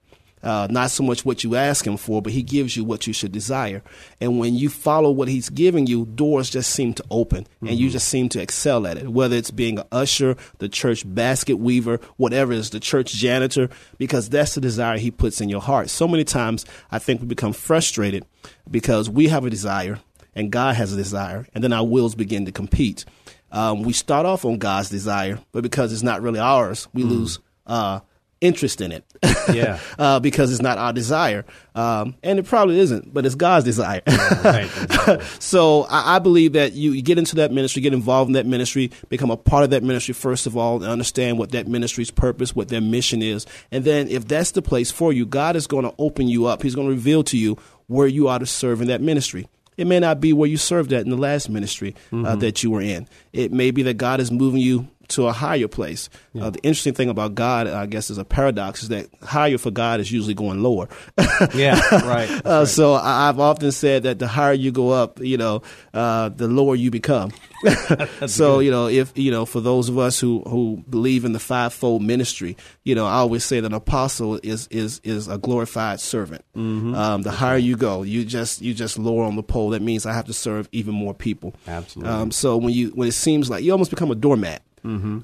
Uh, 0.43 0.67
not 0.69 0.91
so 0.91 1.01
much 1.01 1.25
what 1.25 1.43
you 1.43 1.55
ask 1.55 1.87
him 1.87 1.97
for, 1.97 2.21
but 2.21 2.31
he 2.31 2.43
gives 2.43 2.77
you 2.77 2.83
what 2.83 3.07
you 3.07 3.13
should 3.13 3.31
desire. 3.31 3.81
And 4.21 4.37
when 4.37 4.53
you 4.53 4.69
follow 4.69 5.09
what 5.09 5.27
he's 5.27 5.49
giving 5.49 5.87
you, 5.87 6.05
doors 6.05 6.51
just 6.51 6.71
seem 6.71 6.93
to 6.95 7.03
open 7.09 7.47
and 7.61 7.71
you 7.71 7.89
just 7.89 8.07
seem 8.07 8.29
to 8.29 8.39
excel 8.39 8.85
at 8.85 8.97
it. 8.97 9.09
Whether 9.09 9.38
it's 9.38 9.49
being 9.49 9.79
an 9.79 9.88
usher, 9.91 10.35
the 10.59 10.69
church 10.69 11.01
basket 11.03 11.55
weaver, 11.55 12.00
whatever 12.17 12.53
it 12.53 12.60
is, 12.60 12.69
the 12.69 12.79
church 12.79 13.12
janitor, 13.12 13.69
because 13.98 14.29
that's 14.29 14.53
the 14.53 14.62
desire 14.62 15.00
he 15.00 15.10
puts 15.10 15.41
in 15.41 15.50
your 15.50 15.62
heart. 15.62 15.89
So 15.89 16.07
many 16.07 16.24
times 16.24 16.63
I 16.91 17.00
think 17.00 17.21
we 17.21 17.27
become 17.27 17.53
frustrated 17.53 18.24
because 18.69 19.10
we 19.10 19.29
have 19.29 19.45
a 19.45 19.50
desire 19.50 20.00
and 20.36 20.51
God 20.51 20.75
has 20.75 20.94
a 20.94 20.98
desire, 20.98 21.48
and 21.54 21.63
then 21.63 21.74
our 21.74 21.86
wills 21.86 22.15
begin 22.15 22.46
to 22.46 22.51
compete. 22.51 23.06
Um, 23.51 23.84
we 23.84 23.94
start 23.94 24.25
off 24.25 24.44
on 24.44 24.58
God's 24.58 24.89
desire, 24.89 25.39
but 25.51 25.63
because 25.63 25.94
it's 25.94 26.04
not 26.04 26.22
really 26.22 26.39
ours, 26.39 26.88
we 26.94 27.04
lose 27.04 27.39
uh, 27.65 28.01
interest 28.42 28.82
in 28.82 28.92
it. 28.92 29.06
Yeah. 29.51 29.80
uh, 30.00 30.20
because 30.20 30.51
it's 30.51 30.62
not 30.62 30.77
our 30.77 30.92
desire, 30.92 31.46
um, 31.74 32.15
and 32.24 32.39
it 32.39 32.46
probably 32.46 32.80
isn't, 32.80 33.13
but 33.13 33.25
it's 33.25 33.36
God's 33.36 33.65
desire. 33.65 34.01
Right, 34.08 34.65
exactly. 34.82 35.25
so 35.39 35.84
I, 35.84 36.15
I 36.18 36.20
believe 36.20 36.54
that 36.54 36.74
you, 36.74 36.92
you 36.92 37.01
get 37.01 37.18
into 37.18 37.36
that 37.38 37.51
ministry, 37.51 37.82
get 37.82 37.94
involved 37.94 38.30
in 38.30 38.34
that 38.34 38.46
ministry, 38.46 38.92
become 39.10 39.32
a 39.32 39.38
part 39.38 39.63
of 39.63 39.70
that 39.70 39.84
ministry 39.84 40.13
first 40.13 40.48
of 40.48 40.58
all, 40.58 40.77
and 40.77 40.92
understand 40.92 41.38
what 41.38 41.51
that 41.51 41.68
ministry's 41.68 42.12
purpose, 42.12 42.56
what 42.56 42.70
their 42.70 42.82
mission 42.82 43.22
is, 43.22 43.46
and 43.72 43.86
then 43.86 44.08
if 44.10 44.27
that's 44.27 44.51
the 44.51 44.62
place 44.62 44.92
for 44.92 45.13
you, 45.13 45.25
God 45.25 45.56
is 45.56 45.68
going 45.68 45.86
to 45.86 45.94
open 45.98 46.27
you 46.27 46.46
up. 46.46 46.62
He's 46.62 46.75
going 46.75 46.88
to 46.88 46.94
reveal 46.94 47.24
to 47.25 47.38
you 47.38 47.58
where 47.88 48.08
you 48.08 48.27
are 48.27 48.39
to 48.39 48.46
serve 48.46 48.82
in 48.82 48.88
that 48.88 49.01
ministry. 49.01 49.48
It 49.77 49.88
may 49.88 50.00
not 50.00 50.20
be 50.22 50.32
where 50.34 50.50
you 50.50 50.58
served 50.58 50.94
at 50.94 51.03
in 51.03 51.10
the 51.10 51.17
last 51.17 51.50
ministry 51.50 51.96
uh, 52.13 52.36
that 52.38 52.63
you 52.63 52.72
were 52.72 52.82
in. 52.82 53.08
It 53.34 53.51
may 53.51 53.72
be 53.72 53.84
that 53.84 53.96
God 53.96 54.20
is 54.20 54.32
moving 54.32 54.62
you 54.62 54.88
to 55.09 55.27
a 55.27 55.31
higher 55.31 55.67
place. 55.67 56.09
Uh, 56.39 56.50
the 56.50 56.59
interesting 56.63 56.93
thing 56.93 57.09
about 57.09 57.33
God, 57.35 57.67
I 57.67 57.85
guess, 57.85 58.09
is 58.09 58.17
a 58.17 58.25
paradox: 58.25 58.83
is 58.83 58.89
that 58.89 59.07
higher 59.21 59.57
for 59.57 59.71
God 59.71 60.00
is 60.00 60.12
usually 60.12 60.33
going 60.33 60.62
lower. 60.62 60.89
yeah, 61.55 61.79
right. 62.05 62.29
Uh, 62.45 62.65
So 62.65 62.93
I, 62.93 63.29
I've 63.29 63.39
often 63.39 63.71
said 63.71 64.03
that 64.03 64.19
the 64.19 64.27
higher 64.27 64.53
you 64.53 64.71
go 64.71 64.89
up, 64.89 65.19
you 65.21 65.38
know, 65.38 65.62
uh, 65.93 66.29
the 66.29 66.47
lower 66.47 66.75
you 66.75 66.91
become. 66.91 67.31
so 68.27 68.59
you 68.59 68.69
know, 68.71 68.88
if 68.88 69.12
you 69.15 69.31
know, 69.31 69.45
for 69.45 69.62
those 69.62 69.89
of 69.89 69.97
us 69.97 70.19
who 70.19 70.41
who 70.41 70.83
believe 70.89 71.25
in 71.25 71.31
the 71.33 71.39
fivefold 71.39 72.01
ministry, 72.03 72.57
you 72.83 72.95
know, 72.95 73.05
I 73.05 73.13
always 73.15 73.43
say 73.43 73.59
that 73.59 73.65
an 73.67 73.74
apostle 73.74 74.39
is 74.43 74.67
is 74.69 75.00
is 75.03 75.27
a 75.27 75.38
glorified 75.38 76.00
servant. 76.00 76.43
Um, 76.55 77.21
the 77.21 77.31
higher 77.31 77.57
you 77.57 77.75
go, 77.75 78.03
you 78.03 78.25
just 78.25 78.62
you 78.62 78.74
just 78.74 79.00
lower 79.00 79.24
on 79.24 79.35
the 79.35 79.43
pole. 79.43 79.69
That 79.71 79.81
means 79.81 80.05
I 80.05 80.13
have 80.13 80.25
to 80.25 80.33
serve 80.33 80.67
even 80.71 80.93
more 80.93 81.13
people. 81.13 81.55
Absolutely. 81.67 82.13
Um, 82.13 82.31
so 82.31 82.57
when 82.57 82.74
you 82.74 82.89
when 82.89 83.07
it 83.07 83.13
seems 83.13 83.50
like 83.50 83.63
you 83.63 83.71
almost 83.71 83.89
become 83.89 84.12
a 84.12 84.15
doormat 84.15 84.62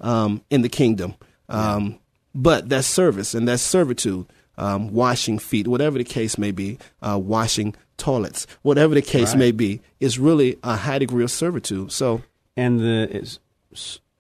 um, 0.02 0.42
in 0.50 0.62
the 0.62 0.70
kingdom, 0.70 1.14
um, 1.50 2.00
but 2.34 2.68
that's 2.70 2.88
service 2.88 3.34
and 3.36 3.48
that's 3.48 3.64
servitude. 3.64 4.26
Um, 4.58 4.94
washing 4.94 5.40
feet, 5.40 5.68
whatever 5.68 5.98
the 5.98 6.04
case 6.04 6.38
may 6.38 6.52
be, 6.52 6.78
uh, 7.02 7.18
washing 7.18 7.74
toilets, 7.98 8.46
whatever 8.62 8.94
the 8.94 9.02
case 9.02 9.30
Right. 9.30 9.40
may 9.40 9.52
be, 9.52 9.82
is 10.00 10.20
really 10.20 10.58
a 10.62 10.76
high 10.76 11.00
degree 11.00 11.24
of 11.24 11.32
servitude. 11.32 11.92
So, 11.92 12.22
And 12.58 12.80
the 12.80 13.40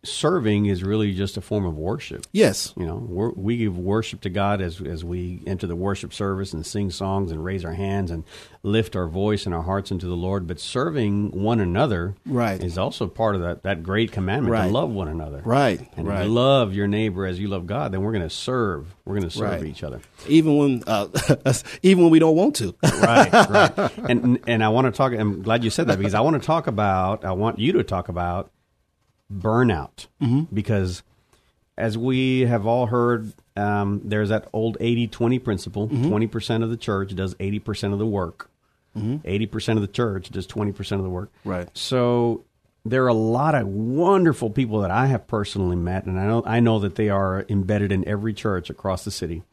serving 0.04 0.66
is 0.66 0.84
really 0.84 1.14
just 1.14 1.38
a 1.38 1.42
form 1.42 1.66
of 1.66 1.78
worship. 1.78 2.26
yes, 2.32 2.74
You 2.76 2.86
know, 2.88 3.34
we 3.36 3.58
give 3.58 3.78
worship 3.78 4.22
to 4.22 4.30
God 4.30 4.60
as 4.62 4.82
as 4.82 5.04
we 5.04 5.42
enter 5.46 5.68
the 5.68 5.76
worship 5.76 6.12
service 6.14 6.54
and 6.54 6.66
sing 6.66 6.90
songs 6.90 7.32
and 7.32 7.44
raise 7.44 7.64
our 7.64 7.74
hands 7.74 8.10
and 8.10 8.24
lift 8.64 8.96
our 8.96 9.08
voice 9.08 9.46
and 9.46 9.54
our 9.54 9.62
hearts 9.62 9.92
into 9.92 10.08
the 10.08 10.16
Lord. 10.16 10.48
But 10.48 10.60
serving 10.60 11.32
one 11.32 11.60
another 11.60 12.16
Right. 12.26 12.64
is 12.64 12.78
also 12.78 13.08
part 13.08 13.36
of 13.36 13.42
that, 13.42 13.62
that 13.64 13.84
great 13.84 14.12
commandment 14.12 14.52
Right. 14.54 14.68
to 14.68 14.74
love 14.74 14.90
one 14.90 15.08
another. 15.08 15.42
Right, 15.46 15.88
And 15.96 16.08
right. 16.08 16.28
love 16.28 16.74
your 16.74 16.88
neighbor 16.88 17.26
as 17.28 17.40
you 17.40 17.48
love 17.48 17.68
God, 17.68 17.92
then 17.92 18.02
we're 18.02 18.12
going 18.12 18.24
to 18.24 18.30
serve. 18.30 18.96
We're 19.06 19.16
going 19.16 19.30
to 19.30 19.36
serve 19.38 19.52
Right. 19.62 19.66
each 19.66 19.84
other. 19.84 20.02
even 20.28 20.58
when 20.58 20.84
uh, 20.88 21.08
even 21.84 22.04
when 22.06 22.12
we 22.12 22.18
don't 22.20 22.36
want 22.36 22.56
to. 22.56 22.74
right, 23.02 23.32
right. 23.50 23.92
And 24.10 24.40
and 24.48 24.64
I 24.64 24.70
want 24.70 24.86
to 24.86 24.92
talk. 24.92 25.14
I'm 25.14 25.44
glad 25.44 25.64
you 25.64 25.70
said 25.70 25.88
that 25.88 25.98
because 26.00 26.16
I 26.16 26.22
want 26.22 26.42
to 26.42 26.46
talk 26.46 26.66
about. 26.68 27.24
I 27.24 27.34
want 27.34 27.60
you 27.60 27.74
to 27.74 27.84
talk 27.84 28.10
about 28.10 28.52
burnout 29.32 30.08
mm-hmm. 30.22 30.44
because 30.54 31.04
as 31.78 31.98
we 31.98 32.42
have 32.42 32.66
all 32.66 32.88
heard, 32.88 33.34
um, 33.56 34.02
there's 34.04 34.30
that 34.30 34.48
old 34.54 34.78
80-20 34.80 35.44
principle. 35.44 35.88
Mm-hmm. 35.88 36.10
20 36.10 36.28
percent 36.28 36.64
of 36.64 36.70
the 36.70 36.78
church 36.78 37.16
does 37.16 37.36
eighty 37.40 37.60
percent 37.60 37.94
of 37.94 38.00
the 38.00 38.06
work. 38.06 38.50
Mm-hmm. 38.98 39.18
80 39.24 39.46
percent 39.48 39.78
of 39.78 39.82
the 39.82 39.92
church 39.92 40.30
does 40.30 40.46
twenty 40.46 40.72
percent 40.72 41.00
of 41.00 41.04
the 41.04 41.10
work. 41.10 41.32
Right. 41.46 41.70
So 41.74 42.44
there 42.84 43.04
are 43.04 43.10
a 43.10 43.14
lot 43.14 43.56
of 43.56 43.68
wonderful 43.68 44.50
people 44.50 44.82
that 44.82 44.92
I 44.92 45.08
have 45.08 45.28
personally 45.28 45.76
met, 45.76 46.06
and 46.06 46.20
I 46.20 46.28
know 46.28 46.44
I 46.46 46.60
know 46.60 46.80
that 46.80 46.96
they 46.96 47.10
are 47.10 47.46
embedded 47.48 47.92
in 47.92 48.08
every 48.08 48.34
church 48.34 48.70
across 48.70 49.06
the 49.06 49.12
city 49.12 49.44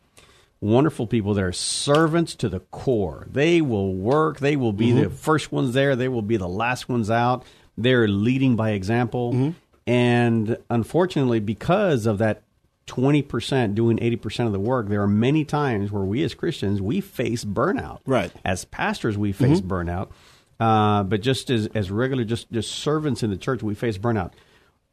wonderful 0.61 1.07
people 1.07 1.35
that 1.35 1.45
are 1.45 1.53
servants 1.53 2.35
to 2.37 2.49
the 2.49 2.61
core. 2.61 3.27
They 3.31 3.61
will 3.61 3.95
work. 3.95 4.41
They 4.41 4.57
will 4.57 4.73
be 4.73 4.93
the 4.93 5.11
first 5.11 5.53
ones 5.53 5.75
there. 5.75 5.97
They 5.97 6.09
will 6.09 6.23
be 6.23 6.37
the 6.37 6.49
last 6.49 6.89
ones 6.89 7.11
out. 7.11 7.45
They're 7.77 8.09
leading 8.09 8.57
by 8.57 8.71
example. 8.71 9.55
And 9.89 10.59
unfortunately, 10.69 11.41
because 11.41 12.05
of 12.05 12.19
that 12.19 12.43
20% 12.89 13.75
doing 13.75 13.97
80% 13.97 14.47
of 14.47 14.53
the 14.53 14.61
work, 14.61 14.89
there 14.89 15.01
are 15.01 15.09
many 15.09 15.47
times 15.47 15.91
where 15.91 16.05
we 16.05 16.23
as 16.23 16.35
Christians, 16.35 16.83
we 16.83 17.01
face 17.01 17.43
burnout. 17.43 18.01
Right. 18.05 18.31
As 18.45 18.67
pastors, 18.67 19.17
we 19.17 19.33
face 19.33 19.61
burnout. 19.63 20.11
Uh, 20.61 21.05
but 21.05 21.23
just 21.23 21.49
as, 21.49 21.69
as 21.69 21.91
regular, 21.91 22.25
just, 22.25 22.53
just 22.53 22.71
servants 22.71 23.23
in 23.23 23.31
the 23.31 23.37
church, 23.37 23.63
we 23.63 23.75
face 23.75 23.97
burnout 23.97 24.33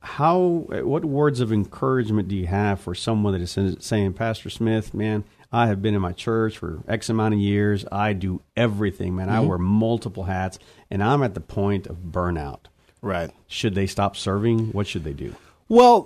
how 0.05 0.37
what 0.83 1.03
words 1.03 1.39
of 1.39 1.51
encouragement 1.51 2.27
do 2.27 2.35
you 2.35 2.45
have 2.45 2.79
for 2.79 2.93
someone 2.93 3.33
that 3.33 3.41
is 3.41 3.57
saying 3.79 4.13
pastor 4.13 4.51
smith 4.51 4.93
man 4.93 5.23
i 5.51 5.65
have 5.65 5.81
been 5.81 5.95
in 5.95 6.01
my 6.01 6.11
church 6.11 6.59
for 6.59 6.83
x 6.87 7.09
amount 7.09 7.33
of 7.33 7.39
years 7.39 7.85
i 7.91 8.13
do 8.13 8.39
everything 8.55 9.15
man 9.15 9.29
i 9.29 9.39
wear 9.39 9.57
multiple 9.57 10.25
hats 10.25 10.59
and 10.91 11.03
i'm 11.03 11.23
at 11.23 11.33
the 11.33 11.41
point 11.41 11.87
of 11.87 11.97
burnout 12.11 12.65
Right. 13.05 13.31
should 13.47 13.75
they 13.75 13.87
stop 13.87 14.17
serving 14.17 14.71
what 14.73 14.87
should 14.87 15.03
they 15.03 15.13
do 15.13 15.35
Well, 15.67 16.03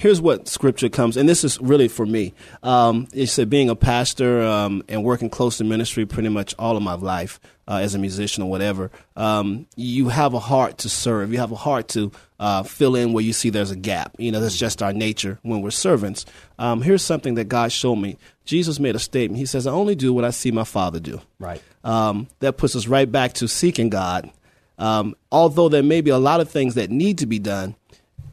here's 0.00 0.20
what 0.20 0.48
scripture 0.48 0.88
comes, 0.88 1.16
and 1.16 1.28
this 1.28 1.44
is 1.44 1.60
really 1.60 1.86
for 1.86 2.04
me. 2.04 2.34
Um, 2.64 3.06
it 3.14 3.28
said 3.28 3.48
being 3.48 3.70
a 3.70 3.76
pastor 3.76 4.42
um, 4.42 4.82
and 4.88 5.04
working 5.04 5.30
close 5.30 5.58
to 5.58 5.64
ministry 5.64 6.06
pretty 6.06 6.28
much 6.28 6.56
all 6.58 6.76
of 6.76 6.82
my 6.82 6.94
life 6.94 7.38
uh, 7.68 7.76
as 7.76 7.94
a 7.94 7.98
musician 8.00 8.42
or 8.42 8.50
whatever. 8.50 8.90
Um, 9.14 9.66
you 9.76 10.08
have 10.08 10.34
a 10.34 10.40
heart 10.40 10.78
to 10.78 10.88
serve. 10.88 11.32
You 11.32 11.38
have 11.38 11.52
a 11.52 11.62
heart 11.68 11.86
to 11.90 12.10
uh, 12.40 12.64
fill 12.64 12.96
in 12.96 13.12
where 13.12 13.22
you 13.22 13.32
see 13.32 13.48
there's 13.50 13.70
a 13.70 13.76
gap. 13.76 14.16
You 14.18 14.32
know, 14.32 14.40
that's 14.40 14.58
just 14.58 14.82
our 14.82 14.92
nature 14.92 15.38
when 15.42 15.62
we're 15.62 15.70
servants. 15.70 16.26
Um, 16.58 16.82
here's 16.82 17.04
something 17.04 17.36
that 17.36 17.48
God 17.48 17.70
showed 17.70 17.96
me. 17.96 18.16
Jesus 18.44 18.80
made 18.80 18.96
a 18.96 19.00
statement. 19.00 19.38
He 19.38 19.46
says, 19.46 19.68
"I 19.68 19.70
only 19.70 19.94
do 19.94 20.12
what 20.12 20.24
I 20.24 20.30
see 20.30 20.50
my 20.50 20.64
Father 20.64 20.98
do." 20.98 21.20
Right. 21.38 21.62
um, 21.84 22.26
that 22.40 22.56
puts 22.56 22.74
us 22.74 22.88
right 22.88 23.10
back 23.10 23.34
to 23.34 23.46
seeking 23.46 23.88
God. 23.88 24.32
Um, 24.78 25.14
although 25.32 25.68
there 25.68 25.82
may 25.82 26.00
be 26.00 26.10
a 26.10 26.18
lot 26.18 26.40
of 26.40 26.50
things 26.50 26.74
that 26.74 26.90
need 26.90 27.18
to 27.18 27.26
be 27.26 27.38
done, 27.38 27.74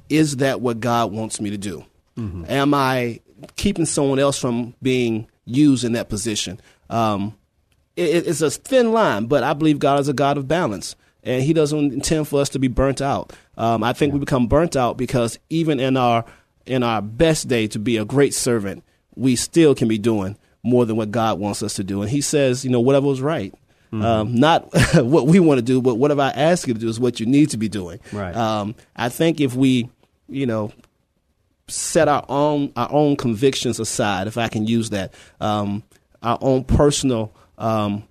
is 0.09 0.37
that 0.37 0.61
what 0.61 0.79
God 0.79 1.11
wants 1.11 1.39
me 1.39 1.49
to 1.49 1.57
do? 1.57 1.85
Am 2.17 2.73
I 2.73 3.21
keeping 3.55 3.85
someone 3.85 4.19
else 4.19 4.37
from 4.37 4.75
being 4.81 5.27
used 5.45 5.83
in 5.83 5.93
that 5.93 6.09
position? 6.09 6.59
Um, 6.89 7.35
it, 7.95 8.27
it's 8.27 8.41
a 8.41 8.51
thin 8.51 8.91
line, 8.91 9.25
but 9.25 9.43
I 9.43 9.53
believe 9.53 9.79
God 9.79 9.99
is 9.99 10.07
a 10.07 10.13
God 10.13 10.37
of 10.37 10.47
balance, 10.47 10.95
and 11.23 11.41
He 11.41 11.53
doesn't 11.53 11.91
intend 11.93 12.27
for 12.27 12.39
us 12.39 12.49
to 12.49 12.59
be 12.59 12.67
burnt 12.67 13.01
out. 13.01 13.33
Um, 13.57 13.83
I 13.83 13.93
think 13.93 14.13
we 14.13 14.19
become 14.19 14.47
burnt 14.47 14.75
out 14.75 14.97
because 14.97 15.39
even 15.49 15.79
in 15.79 15.97
our 15.97 16.25
in 16.65 16.83
our 16.83 17.01
best 17.01 17.47
day 17.47 17.67
to 17.67 17.79
be 17.79 17.97
a 17.97 18.05
great 18.05 18.33
servant, 18.33 18.83
we 19.15 19.35
still 19.35 19.73
can 19.75 19.87
be 19.87 19.97
doing 19.97 20.37
more 20.61 20.85
than 20.85 20.95
what 20.95 21.11
God 21.11 21.39
wants 21.39 21.61
us 21.63 21.73
to 21.75 21.83
do. 21.83 22.01
And 22.01 22.11
He 22.11 22.21
says, 22.21 22.63
you 22.63 22.69
know, 22.71 22.79
whatever 22.79 23.07
was 23.07 23.21
right. 23.21 23.53
Um, 24.01 24.35
not 24.35 24.69
what 24.95 25.27
we 25.27 25.39
want 25.39 25.59
to 25.59 25.61
do, 25.61 25.81
but 25.81 25.95
whatever 25.95 26.21
I 26.21 26.29
ask 26.29 26.67
you 26.67 26.73
to 26.73 26.79
do 26.79 26.89
is 26.89 26.99
what 26.99 27.19
you 27.19 27.25
need 27.25 27.51
to 27.51 27.57
be 27.57 27.69
doing. 27.69 27.99
Right. 28.11 28.35
Um, 28.35 28.75
I 28.95 29.09
think 29.09 29.39
if 29.39 29.55
we, 29.55 29.89
you 30.27 30.45
know, 30.45 30.71
set 31.67 32.07
our 32.07 32.25
own 32.29 32.71
our 32.75 32.91
own 32.91 33.15
convictions 33.15 33.79
aside, 33.79 34.27
if 34.27 34.37
I 34.37 34.47
can 34.47 34.65
use 34.65 34.89
that, 34.89 35.13
um, 35.39 35.83
our 36.21 36.37
own 36.41 36.63
personal 36.63 37.33
um, 37.57 38.03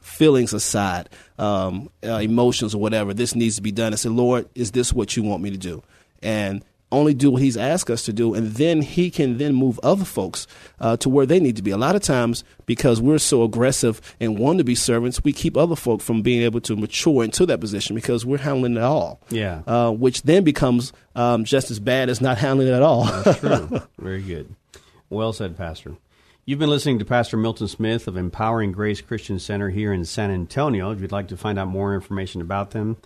feelings 0.00 0.52
aside, 0.52 1.08
um, 1.38 1.90
uh, 2.04 2.16
emotions 2.16 2.74
or 2.74 2.80
whatever. 2.80 3.14
This 3.14 3.34
needs 3.34 3.56
to 3.56 3.62
be 3.62 3.72
done. 3.72 3.92
I 3.92 3.96
said, 3.96 4.12
Lord, 4.12 4.48
is 4.54 4.72
this 4.72 4.92
what 4.92 5.16
you 5.16 5.22
want 5.22 5.42
me 5.42 5.50
to 5.50 5.58
do? 5.58 5.82
And 6.22 6.64
only 6.92 7.14
do 7.14 7.32
what 7.32 7.42
He's 7.42 7.56
asked 7.56 7.90
us 7.90 8.04
to 8.04 8.12
do, 8.12 8.34
and 8.34 8.52
then 8.52 8.82
He 8.82 9.10
can 9.10 9.38
then 9.38 9.54
move 9.54 9.80
other 9.82 10.04
folks 10.04 10.46
uh, 10.80 10.96
to 10.98 11.08
where 11.08 11.26
they 11.26 11.40
need 11.40 11.56
to 11.56 11.62
be. 11.62 11.70
A 11.70 11.76
lot 11.76 11.96
of 11.96 12.02
times, 12.02 12.44
because 12.66 13.00
we're 13.00 13.18
so 13.18 13.42
aggressive 13.42 14.00
and 14.20 14.38
want 14.38 14.58
to 14.58 14.64
be 14.64 14.74
servants, 14.74 15.24
we 15.24 15.32
keep 15.32 15.56
other 15.56 15.76
folk 15.76 16.00
from 16.00 16.22
being 16.22 16.42
able 16.42 16.60
to 16.60 16.76
mature 16.76 17.24
into 17.24 17.46
that 17.46 17.60
position 17.60 17.96
because 17.96 18.24
we're 18.24 18.38
handling 18.38 18.76
it 18.76 18.82
all. 18.82 19.20
Yeah. 19.30 19.62
Uh, 19.66 19.90
which 19.90 20.22
then 20.22 20.44
becomes 20.44 20.92
um, 21.16 21.44
just 21.44 21.70
as 21.70 21.80
bad 21.80 22.08
as 22.08 22.20
not 22.20 22.38
handling 22.38 22.68
it 22.68 22.74
at 22.74 22.82
all. 22.82 23.04
That's 23.04 23.40
true. 23.40 23.80
Very 23.98 24.22
good. 24.22 24.54
Well 25.10 25.32
said, 25.32 25.56
Pastor. 25.56 25.96
You've 26.44 26.58
been 26.58 26.70
listening 26.70 26.98
to 26.98 27.04
Pastor 27.04 27.36
Milton 27.36 27.68
Smith 27.68 28.08
of 28.08 28.16
Empowering 28.16 28.72
Grace 28.72 29.00
Christian 29.00 29.38
Center 29.38 29.70
here 29.70 29.92
in 29.92 30.04
San 30.04 30.32
Antonio. 30.32 30.90
If 30.90 31.00
you'd 31.00 31.12
like 31.12 31.28
to 31.28 31.36
find 31.36 31.56
out 31.56 31.68
more 31.68 31.94
information 31.94 32.40
about 32.40 32.72
them, 32.72 32.96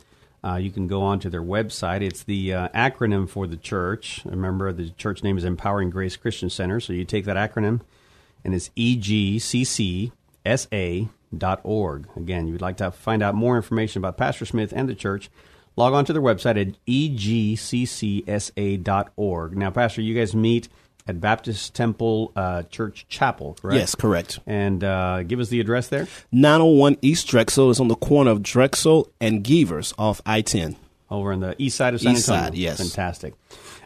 uh, 0.47 0.57
you 0.57 0.71
can 0.71 0.87
go 0.87 1.03
on 1.03 1.19
to 1.19 1.29
their 1.29 1.43
website. 1.43 2.03
It's 2.03 2.23
the 2.23 2.55
uh, 2.55 2.69
acronym 2.69 3.29
for 3.29 3.49
the 3.49 3.57
church. 3.57 4.23
Remember, 4.25 4.73
the 4.73 4.91
church 4.91 5.25
name 5.25 5.37
is 5.37 5.43
Empowering 5.45 5.91
Grace 5.91 6.17
Christian 6.17 6.49
Center. 6.50 6.79
So 6.79 6.93
you 6.93 7.05
take 7.05 7.25
that 7.25 7.37
acronym, 7.37 7.81
and 8.45 8.55
it's 8.55 8.71
E 8.76 8.97
egcccsa.org. 8.97 10.12
Again, 12.17 12.47
you'd 12.47 12.61
like 12.61 12.76
to 12.76 12.93
find 12.93 13.25
out 13.25 13.35
more 13.35 13.57
information 13.57 13.99
about 14.00 14.17
Pastor 14.17 14.47
Smith 14.47 14.73
and 14.75 14.88
the 14.88 14.95
church, 14.95 15.29
log 15.75 15.95
on 15.95 16.05
to 16.05 16.12
their 16.12 16.23
website 16.23 16.61
at 16.61 16.76
E 16.87 17.11
egcccsa.org. 17.17 18.76
Now, 19.57 19.71
Pastor, 19.73 20.00
you 20.00 20.15
guys 20.15 20.37
meet 20.37 20.69
at 21.09 21.21
Baptist 21.21 21.75
Temple 21.75 22.33
uh, 22.37 22.63
Church 22.65 23.07
Chapel, 23.09 23.57
correct? 23.61 23.79
yes, 23.79 23.95
correct. 23.95 24.39
And 24.47 24.83
uh, 24.83 25.23
give 25.23 25.41
us 25.41 25.49
the 25.49 25.61
address 25.61 25.89
there 25.89 26.07
901 26.33 26.99
East 27.03 27.29
Drexel 27.29 27.71
is 27.71 27.81
on 27.81 27.89
the 27.89 27.95
corner 27.95 28.31
of 28.31 28.43
Drexel 28.43 29.11
and 29.21 29.45
Gevers 29.45 29.95
off 29.99 30.21
I 30.27 30.41
10. 30.43 30.77
over 31.11 31.33
on 31.33 31.41
the 31.41 31.55
east 31.59 31.77
side 31.77 31.95
of 31.95 32.01
San 32.01 32.13
East 32.15 32.29
Antonio. 32.29 32.51
side, 32.51 32.55
yes. 32.59 32.79
Fantastic. 32.79 33.35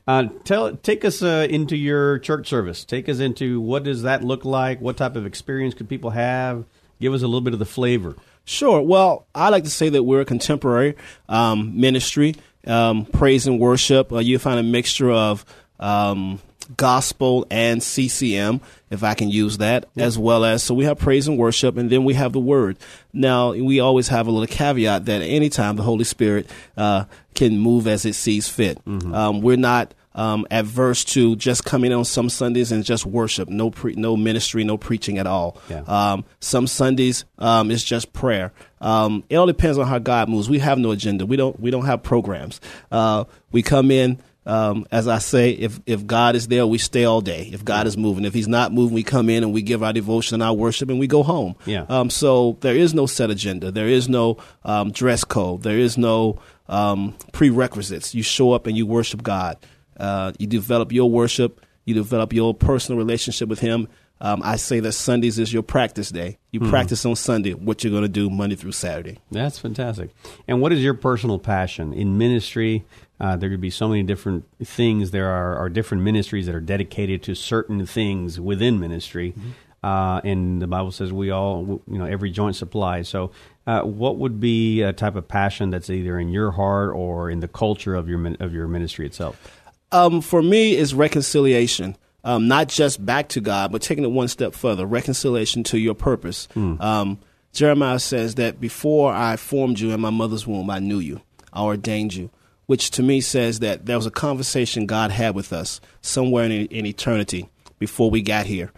Uh, 0.06 0.24
tell, 0.44 0.74
take 0.76 1.04
us 1.04 1.22
uh, 1.22 1.46
into 1.50 1.76
your 1.76 2.18
church 2.20 2.48
service. 2.48 2.84
Take 2.84 3.08
us 3.08 3.20
into 3.20 3.60
what 3.60 3.84
does 3.84 4.02
that 4.02 4.24
look 4.24 4.44
like? 4.44 4.80
What 4.80 4.96
type 4.96 5.14
of 5.14 5.26
experience 5.26 5.74
could 5.74 5.88
people 5.88 6.10
have? 6.10 6.64
Give 7.00 7.12
us 7.14 7.22
a 7.22 7.26
little 7.26 7.42
bit 7.42 7.52
of 7.52 7.58
the 7.58 7.66
flavor. 7.66 8.16
Sure. 8.44 8.80
Well, 8.80 9.26
I 9.34 9.50
like 9.50 9.64
to 9.64 9.70
say 9.70 9.90
that 9.90 10.02
we're 10.02 10.22
a 10.22 10.24
contemporary 10.24 10.96
um, 11.28 11.78
ministry, 11.78 12.34
um, 12.66 13.04
praise 13.06 13.46
and 13.46 13.60
worship. 13.60 14.12
Uh, 14.12 14.18
you 14.18 14.38
find 14.38 14.58
a 14.58 14.62
mixture 14.62 15.10
of 15.10 15.44
um, 15.78 16.40
gospel 16.76 17.46
and 17.50 17.82
CCM, 17.82 18.60
if 18.90 19.02
I 19.04 19.14
can 19.14 19.30
use 19.30 19.58
that, 19.58 19.86
as 19.96 20.18
well 20.18 20.44
as 20.44 20.62
so 20.62 20.74
we 20.74 20.84
have 20.84 20.98
praise 20.98 21.28
and 21.28 21.38
worship, 21.38 21.76
and 21.76 21.90
then 21.90 22.04
we 22.04 22.14
have 22.14 22.32
the 22.32 22.40
word. 22.40 22.78
Now 23.12 23.52
we 23.52 23.80
always 23.80 24.08
have 24.08 24.26
a 24.26 24.30
little 24.30 24.46
caveat 24.46 25.06
that 25.06 25.22
anytime 25.22 25.76
the 25.76 25.82
Holy 25.82 26.04
Spirit 26.04 26.48
uh, 26.76 27.04
can 27.34 27.58
move 27.58 27.86
as 27.86 28.04
it 28.04 28.14
sees 28.14 28.48
fit. 28.48 28.78
Um, 28.86 29.40
we're 29.40 29.56
not 29.56 29.94
um, 30.14 30.46
adverse 30.50 31.04
to 31.04 31.36
just 31.36 31.64
coming 31.64 31.92
on 31.92 32.04
some 32.04 32.28
Sundays 32.28 32.72
and 32.72 32.84
just 32.84 33.06
worship, 33.06 33.48
no 33.48 33.70
pre- 33.70 33.94
no 33.94 34.16
ministry, 34.16 34.64
no 34.64 34.76
preaching 34.76 35.18
at 35.18 35.26
all. 35.26 35.56
Yeah. 35.68 35.82
Um, 35.86 36.24
some 36.40 36.66
Sundays 36.66 37.24
um, 37.38 37.70
it's 37.70 37.84
just 37.84 38.12
prayer. 38.12 38.52
Um, 38.80 39.24
it 39.28 39.36
all 39.36 39.46
depends 39.46 39.78
on 39.78 39.86
how 39.86 39.98
God 39.98 40.28
moves. 40.28 40.48
We 40.50 40.58
have 40.58 40.78
no 40.78 40.90
agenda. 40.90 41.26
We 41.26 41.36
don't 41.36 41.58
we 41.60 41.70
don't 41.70 41.86
have 41.86 42.02
programs. 42.02 42.60
Uh, 42.90 43.24
we 43.52 43.62
come 43.62 43.90
in. 43.90 44.18
Um, 44.46 44.86
as 44.90 45.06
I 45.06 45.18
say, 45.18 45.50
if 45.50 45.78
if 45.86 46.06
God 46.06 46.34
is 46.34 46.48
there, 46.48 46.66
we 46.66 46.78
stay 46.78 47.04
all 47.04 47.20
day. 47.20 47.50
If 47.52 47.64
God 47.64 47.86
is 47.86 47.96
moving, 47.96 48.24
if 48.24 48.32
He's 48.32 48.48
not 48.48 48.72
moving, 48.72 48.94
we 48.94 49.02
come 49.02 49.28
in 49.28 49.44
and 49.44 49.52
we 49.52 49.62
give 49.62 49.82
our 49.82 49.92
devotion 49.92 50.36
and 50.36 50.42
our 50.42 50.54
worship, 50.54 50.88
and 50.88 50.98
we 50.98 51.06
go 51.06 51.22
home. 51.22 51.56
Yeah. 51.66 51.84
Um, 51.88 52.08
so 52.08 52.56
there 52.60 52.74
is 52.74 52.94
no 52.94 53.06
set 53.06 53.30
agenda. 53.30 53.70
There 53.70 53.88
is 53.88 54.08
no 54.08 54.38
um, 54.64 54.92
dress 54.92 55.24
code. 55.24 55.62
There 55.62 55.78
is 55.78 55.98
no 55.98 56.38
um, 56.68 57.16
prerequisites. 57.32 58.14
You 58.14 58.22
show 58.22 58.52
up 58.52 58.66
and 58.66 58.76
you 58.76 58.86
worship 58.86 59.22
God. 59.22 59.58
Uh, 59.98 60.32
you 60.38 60.46
develop 60.46 60.90
your 60.92 61.10
worship. 61.10 61.64
You 61.84 61.94
develop 61.94 62.32
your 62.32 62.54
personal 62.54 62.98
relationship 62.98 63.48
with 63.48 63.60
Him. 63.60 63.88
Um, 64.22 64.42
I 64.44 64.56
say 64.56 64.80
that 64.80 64.92
Sundays 64.92 65.38
is 65.38 65.52
your 65.52 65.62
practice 65.62 66.10
day. 66.10 66.38
You 66.52 66.60
Mm-hmm. 66.60 66.70
practice 66.70 67.06
on 67.06 67.16
Sunday 67.16 67.52
what 67.54 67.82
you're 67.82 67.90
going 67.90 68.02
to 68.02 68.08
do 68.08 68.28
Monday 68.28 68.56
through 68.56 68.72
Saturday. 68.72 69.18
That's 69.30 69.58
fantastic. 69.58 70.10
And 70.48 70.60
what 70.60 70.72
is 70.72 70.82
your 70.82 70.94
personal 70.94 71.38
passion 71.38 71.92
in 71.94 72.18
ministry? 72.18 72.84
Uh, 73.18 73.36
there 73.36 73.48
could 73.50 73.60
be 73.60 73.70
so 73.70 73.88
many 73.88 74.02
different 74.02 74.44
things. 74.62 75.10
There 75.12 75.28
are, 75.28 75.56
are 75.56 75.68
different 75.68 76.02
ministries 76.02 76.46
that 76.46 76.54
are 76.54 76.60
dedicated 76.60 77.22
to 77.24 77.34
certain 77.34 77.86
things 77.86 78.38
within 78.40 78.78
ministry. 78.80 79.34
Uh, 79.82 80.20
and 80.24 80.60
the 80.60 80.66
Bible 80.66 80.90
says 80.90 81.12
we 81.12 81.30
all, 81.30 81.80
you 81.90 81.98
know, 81.98 82.04
every 82.04 82.30
joint 82.30 82.56
supplies. 82.56 83.08
So, 83.08 83.30
uh, 83.66 83.82
what 83.82 84.16
would 84.18 84.38
be 84.40 84.82
a 84.82 84.92
type 84.92 85.16
of 85.16 85.28
passion 85.28 85.70
that's 85.70 85.88
either 85.88 86.18
in 86.18 86.28
your 86.30 86.50
heart 86.50 86.90
or 86.94 87.30
in 87.30 87.40
the 87.40 87.48
culture 87.48 87.94
of 87.94 88.06
your 88.08 88.34
of 88.40 88.52
your 88.52 88.66
ministry 88.68 89.06
itself? 89.06 89.58
Um, 89.92 90.20
for 90.20 90.42
me, 90.42 90.76
is 90.76 90.92
reconciliation. 90.92 91.96
Um, 92.22 92.48
not 92.48 92.68
just 92.68 93.04
back 93.04 93.28
to 93.30 93.40
God, 93.40 93.72
but 93.72 93.80
taking 93.82 94.04
it 94.04 94.10
one 94.10 94.28
step 94.28 94.54
further, 94.54 94.84
reconciliation 94.86 95.62
to 95.64 95.78
your 95.78 95.94
purpose. 95.94 96.48
Um, 96.54 97.18
Jeremiah 97.52 97.98
says 97.98 98.36
that 98.36 98.60
before 98.60 99.12
I 99.12 99.36
formed 99.36 99.80
you 99.80 99.90
in 99.92 100.00
my 100.00 100.10
mother's 100.10 100.46
womb, 100.46 100.70
I 100.70 100.78
knew 100.78 100.98
you, 100.98 101.20
I 101.52 101.62
ordained 101.62 102.14
you, 102.14 102.30
which 102.66 102.90
to 102.92 103.02
me 103.02 103.20
says 103.20 103.60
that 103.60 103.86
there 103.86 103.96
was 103.96 104.06
a 104.06 104.10
conversation 104.10 104.86
God 104.86 105.10
had 105.10 105.34
with 105.34 105.52
us 105.52 105.80
somewhere 106.02 106.44
in, 106.44 106.66
in 106.66 106.86
eternity 106.86 107.48
before 107.78 108.10
we 108.10 108.22
got 108.22 108.46
here. 108.46 108.70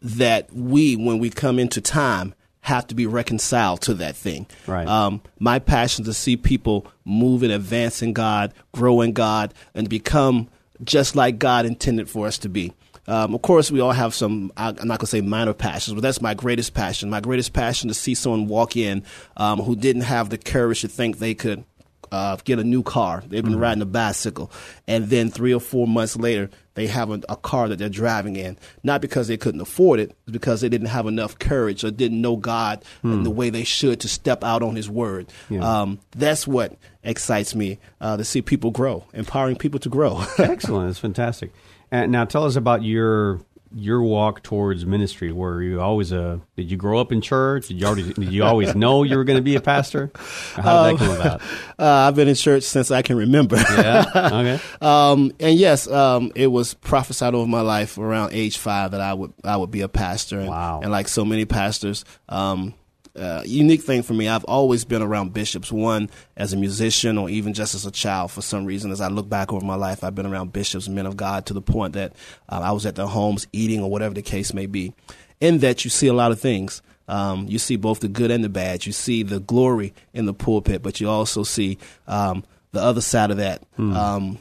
That 0.00 0.52
we, 0.54 0.96
when 0.96 1.18
we 1.18 1.30
come 1.30 1.58
into 1.58 1.80
time, 1.80 2.34
have 2.60 2.86
to 2.86 2.94
be 2.94 3.06
reconciled 3.06 3.82
to 3.82 3.92
that 3.94 4.16
thing. 4.16 4.46
Right. 4.66 4.88
Um, 4.88 5.20
my 5.38 5.58
passion 5.58 6.02
is 6.04 6.08
to 6.08 6.14
see 6.14 6.38
people 6.38 6.86
move 7.04 7.42
and 7.42 7.52
advance 7.52 8.00
in 8.00 8.14
God, 8.14 8.54
grow 8.72 9.02
in 9.02 9.12
God, 9.12 9.52
and 9.74 9.86
become 9.86 10.48
just 10.82 11.14
like 11.14 11.38
God 11.38 11.66
intended 11.66 12.08
for 12.08 12.26
us 12.26 12.38
to 12.38 12.48
be. 12.48 12.72
Um, 13.06 13.34
of 13.34 13.42
course, 13.42 13.70
we 13.70 13.80
all 13.80 13.92
have 13.92 14.14
some, 14.14 14.52
I- 14.56 14.68
I'm 14.68 14.74
not 14.88 14.98
going 14.98 15.00
to 15.00 15.06
say 15.06 15.20
minor 15.20 15.52
passions, 15.52 15.94
but 15.94 16.00
that's 16.02 16.20
my 16.22 16.34
greatest 16.34 16.74
passion. 16.74 17.10
My 17.10 17.20
greatest 17.20 17.52
passion 17.52 17.88
to 17.88 17.94
see 17.94 18.14
someone 18.14 18.46
walk 18.48 18.76
in 18.76 19.02
um, 19.36 19.58
who 19.60 19.76
didn't 19.76 20.02
have 20.02 20.30
the 20.30 20.38
courage 20.38 20.80
to 20.82 20.88
think 20.88 21.18
they 21.18 21.34
could 21.34 21.64
uh, 22.12 22.36
get 22.44 22.58
a 22.60 22.64
new 22.64 22.82
car. 22.82 23.24
They've 23.26 23.42
been 23.44 23.58
riding 23.58 23.82
a 23.82 23.86
bicycle. 23.86 24.50
And 24.86 25.08
then 25.08 25.30
three 25.30 25.52
or 25.52 25.58
four 25.60 25.88
months 25.88 26.16
later, 26.16 26.48
they 26.74 26.86
have 26.86 27.10
a, 27.10 27.20
a 27.28 27.34
car 27.36 27.68
that 27.68 27.78
they're 27.78 27.88
driving 27.88 28.36
in. 28.36 28.56
Not 28.84 29.00
because 29.00 29.26
they 29.26 29.36
couldn't 29.36 29.60
afford 29.60 29.98
it, 30.00 30.10
it's 30.26 30.32
because 30.32 30.60
they 30.60 30.68
didn't 30.68 30.88
have 30.88 31.06
enough 31.06 31.38
courage 31.38 31.82
or 31.82 31.90
didn't 31.90 32.20
know 32.20 32.36
God 32.36 32.84
in 33.02 33.22
the 33.24 33.30
way 33.30 33.50
they 33.50 33.64
should 33.64 34.00
to 34.00 34.08
step 34.08 34.44
out 34.44 34.62
on 34.62 34.76
His 34.76 34.88
word. 34.88 35.32
Yeah. 35.50 35.60
Um, 35.82 35.98
that's 36.14 36.46
what 36.46 36.76
excites 37.02 37.54
me 37.54 37.78
uh, 38.00 38.16
to 38.16 38.24
see 38.24 38.42
people 38.42 38.70
grow, 38.70 39.04
empowering 39.12 39.56
people 39.56 39.80
to 39.80 39.88
grow. 39.88 40.22
Excellent. 40.38 40.88
That's 40.88 40.98
fantastic. 41.00 41.52
And 41.94 42.10
now 42.10 42.24
tell 42.24 42.44
us 42.44 42.56
about 42.56 42.82
your 42.82 43.40
your 43.76 44.02
walk 44.02 44.42
towards 44.42 44.84
ministry. 44.86 45.30
Were 45.32 45.62
you 45.62 45.80
always 45.80 46.10
a? 46.10 46.40
Did 46.56 46.70
you 46.70 46.76
grow 46.76 46.98
up 47.00 47.12
in 47.12 47.20
church? 47.20 47.68
Did 47.68 47.80
you 47.80 47.86
already? 47.86 48.12
Did 48.12 48.32
you 48.32 48.42
always 48.42 48.74
know 48.82 49.04
you 49.04 49.16
were 49.16 49.22
going 49.22 49.36
to 49.38 49.42
be 49.42 49.54
a 49.54 49.60
pastor? 49.60 50.10
How 50.56 50.90
did 50.90 50.98
that 50.98 51.04
come 51.06 51.16
about? 51.20 51.42
uh, 51.78 52.08
I've 52.08 52.16
been 52.16 52.26
in 52.26 52.34
church 52.34 52.64
since 52.64 52.90
I 52.90 53.02
can 53.02 53.16
remember. 53.16 53.56
Yeah. 53.56 54.04
Okay. 54.14 54.60
Um, 54.84 55.32
and 55.40 55.56
yes, 55.56 55.88
um, 55.88 56.32
it 56.34 56.48
was 56.48 56.74
prophesied 56.74 57.34
over 57.34 57.46
my 57.46 57.60
life 57.62 57.96
around 57.96 58.32
age 58.32 58.58
five 58.58 58.90
that 58.90 59.00
I 59.00 59.14
would 59.14 59.32
I 59.44 59.56
would 59.56 59.70
be 59.70 59.80
a 59.82 59.88
pastor. 59.88 60.40
And, 60.40 60.48
Wow. 60.48 60.80
and 60.82 60.90
like 60.90 61.06
so 61.08 61.24
many 61.24 61.44
pastors, 61.44 62.04
um, 62.28 62.74
uh, 63.16 63.42
unique 63.44 63.82
thing 63.82 64.02
for 64.02 64.12
me, 64.12 64.28
I've 64.28 64.44
always 64.44 64.84
been 64.84 65.02
around 65.02 65.32
bishops. 65.32 65.70
One 65.70 66.10
as 66.36 66.52
a 66.52 66.56
musician, 66.56 67.16
or 67.16 67.30
even 67.30 67.54
just 67.54 67.74
as 67.74 67.86
a 67.86 67.90
child. 67.90 68.32
For 68.32 68.42
some 68.42 68.64
reason, 68.64 68.90
as 68.90 69.00
I 69.00 69.08
look 69.08 69.28
back 69.28 69.52
over 69.52 69.64
my 69.64 69.76
life, 69.76 70.02
I've 70.02 70.14
been 70.14 70.26
around 70.26 70.52
bishops, 70.52 70.88
men 70.88 71.06
of 71.06 71.16
God, 71.16 71.46
to 71.46 71.54
the 71.54 71.62
point 71.62 71.94
that 71.94 72.12
uh, 72.48 72.60
I 72.62 72.72
was 72.72 72.86
at 72.86 72.96
their 72.96 73.06
homes 73.06 73.46
eating 73.52 73.82
or 73.82 73.90
whatever 73.90 74.14
the 74.14 74.22
case 74.22 74.52
may 74.52 74.66
be. 74.66 74.92
In 75.40 75.58
that, 75.58 75.84
you 75.84 75.90
see 75.90 76.08
a 76.08 76.12
lot 76.12 76.32
of 76.32 76.40
things. 76.40 76.82
Um, 77.06 77.46
you 77.48 77.58
see 77.58 77.76
both 77.76 78.00
the 78.00 78.08
good 78.08 78.30
and 78.30 78.42
the 78.42 78.48
bad. 78.48 78.86
You 78.86 78.92
see 78.92 79.22
the 79.22 79.40
glory 79.40 79.94
in 80.12 80.26
the 80.26 80.34
pulpit, 80.34 80.82
but 80.82 81.00
you 81.00 81.08
also 81.08 81.42
see 81.42 81.78
um, 82.06 82.44
the 82.72 82.80
other 82.80 83.02
side 83.02 83.30
of 83.30 83.36
that 83.36 83.62
um, 83.78 84.38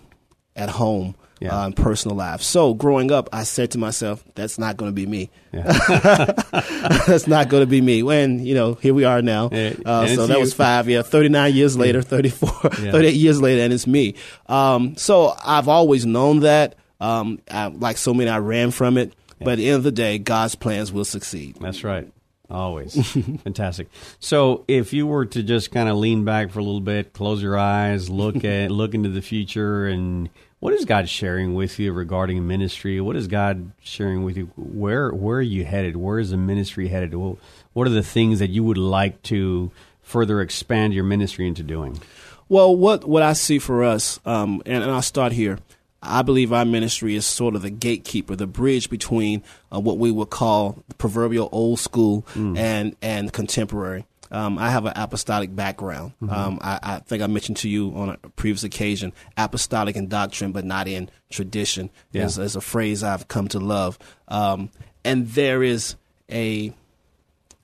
at 0.56 0.70
home 0.70 1.16
Yeah. 1.44 1.56
uh, 1.56 1.72
personal 1.72 2.16
life. 2.18 2.42
So 2.42 2.74
growing 2.74 3.12
up, 3.12 3.28
I 3.34 3.44
said 3.44 3.72
to 3.72 3.78
myself, 3.78 4.24
"That's 4.36 4.58
not 4.58 4.78
going 4.78 4.90
to 4.90 4.96
be 4.96 5.06
me. 5.06 5.30
That's 5.52 7.28
not 7.28 7.50
going 7.50 7.62
to 7.64 7.68
be 7.68 7.82
me." 7.82 8.04
When 8.04 8.46
you 8.46 8.54
know, 8.54 8.74
here 8.76 8.94
we 8.94 9.04
are 9.04 9.22
now. 9.22 9.50
Yeah, 9.52 9.74
Uh, 9.86 10.08
so 10.08 10.28
that 10.28 10.36
you. 10.36 10.40
was 10.40 10.54
five, 10.54 10.88
yeah, 10.90 11.02
thirty 11.02 11.30
nine 11.30 11.54
years 11.54 11.78
later, 11.78 12.02
34, 12.02 12.50
Yeah. 12.82 12.92
38 12.92 13.14
years 13.16 13.42
later, 13.42 13.62
and 13.64 13.74
it's 13.74 13.88
me. 13.88 14.16
Um, 14.48 14.96
so 14.98 15.34
I've 15.44 15.68
always 15.68 16.06
known 16.06 16.42
that. 16.42 16.76
Um, 17.00 17.40
I, 17.52 17.68
like 17.68 17.98
so 17.98 18.14
many, 18.14 18.30
I 18.30 18.40
ran 18.40 18.72
from 18.72 18.98
it. 18.98 19.14
But 19.40 19.54
at 19.54 19.58
the 19.58 19.68
end 19.68 19.76
of 19.78 19.84
the 19.84 19.92
day, 19.92 20.20
God's 20.20 20.56
plans 20.56 20.94
will 20.94 21.04
succeed. 21.04 21.58
That's 21.60 21.84
right. 21.84 22.08
Always. 22.50 22.96
Fantastic. 23.44 23.90
So 24.20 24.64
if 24.70 24.94
you 24.94 25.06
were 25.06 25.26
to 25.26 25.44
just 25.44 25.72
kind 25.72 25.90
of 25.90 25.98
lean 25.98 26.24
back 26.24 26.52
for 26.52 26.60
a 26.60 26.64
little 26.64 26.80
bit, 26.80 27.12
close 27.12 27.42
your 27.44 27.58
eyes, 27.58 28.10
look 28.10 28.46
at 28.46 28.72
look 28.72 28.94
into 28.94 29.10
the 29.10 29.22
future 29.22 29.86
and 29.86 30.30
what 30.64 30.74
is 30.74 30.86
God 30.86 31.10
sharing 31.10 31.56
with 31.56 31.78
you 31.78 31.92
regarding 31.92 32.48
ministry? 32.48 33.02
What 33.02 33.18
is 33.18 33.28
God 33.28 33.72
sharing 33.82 34.24
with 34.24 34.38
you? 34.38 34.46
Where 34.56 35.10
where 35.10 35.40
are 35.40 35.42
you 35.42 35.66
headed? 35.66 35.98
Where 35.98 36.20
is 36.20 36.30
the 36.30 36.38
ministry 36.38 36.88
headed? 36.88 37.14
What 37.14 37.86
are 37.86 37.90
the 37.90 38.02
things 38.02 38.40
that 38.40 38.50
you 38.50 38.64
would 38.64 38.78
like 38.78 39.22
to 39.24 39.72
further 40.04 40.40
expand 40.40 40.94
your 40.94 41.04
ministry 41.04 41.50
into 41.50 41.64
doing? 41.64 42.00
Well, 42.48 42.74
what 42.74 43.04
what 43.04 43.24
I 43.24 43.34
see 43.34 43.60
for 43.60 43.84
us, 43.84 44.22
um, 44.26 44.62
and, 44.66 44.84
and 44.84 44.90
I'll 44.90 45.02
start 45.02 45.34
here. 45.34 45.60
I 46.02 46.22
believe 46.22 46.54
our 46.54 46.64
ministry 46.64 47.16
is 47.16 47.26
sort 47.26 47.56
of 47.56 47.62
the 47.62 47.70
gatekeeper, 47.70 48.38
the 48.38 48.48
bridge 48.48 48.90
between 48.90 49.44
uh, 49.70 49.82
what 49.82 49.98
we 49.98 50.12
would 50.12 50.30
call 50.30 50.82
the 50.88 50.96
proverbial 50.96 51.50
old 51.52 51.82
school 51.82 52.26
and 52.56 52.96
and 53.02 53.34
contemporary. 53.34 54.06
Um, 54.34 54.58
I 54.58 54.70
have 54.72 54.86
an 54.86 54.94
apostolic 54.96 55.56
background. 55.56 56.14
Um, 56.28 56.58
I, 56.62 56.80
I 56.82 57.00
think 57.00 57.22
I 57.22 57.28
mentioned 57.28 57.58
to 57.58 57.70
you 57.70 57.94
on 57.96 58.10
a 58.10 58.18
previous 58.36 58.64
occasion, 58.64 59.14
apostolic 59.38 59.96
in 59.96 60.08
doctrine, 60.08 60.52
but 60.52 60.66
not 60.66 60.88
in 60.88 61.10
tradition, 61.30 61.90
Yeah. 62.12 62.26
is, 62.26 62.38
is 62.38 62.56
a 62.56 62.62
phrase 62.62 63.04
I've 63.04 63.28
come 63.28 63.48
to 63.50 63.60
love. 63.60 64.00
Um, 64.28 64.70
and 65.06 65.28
there 65.30 65.62
is 65.64 65.96
a 66.32 66.74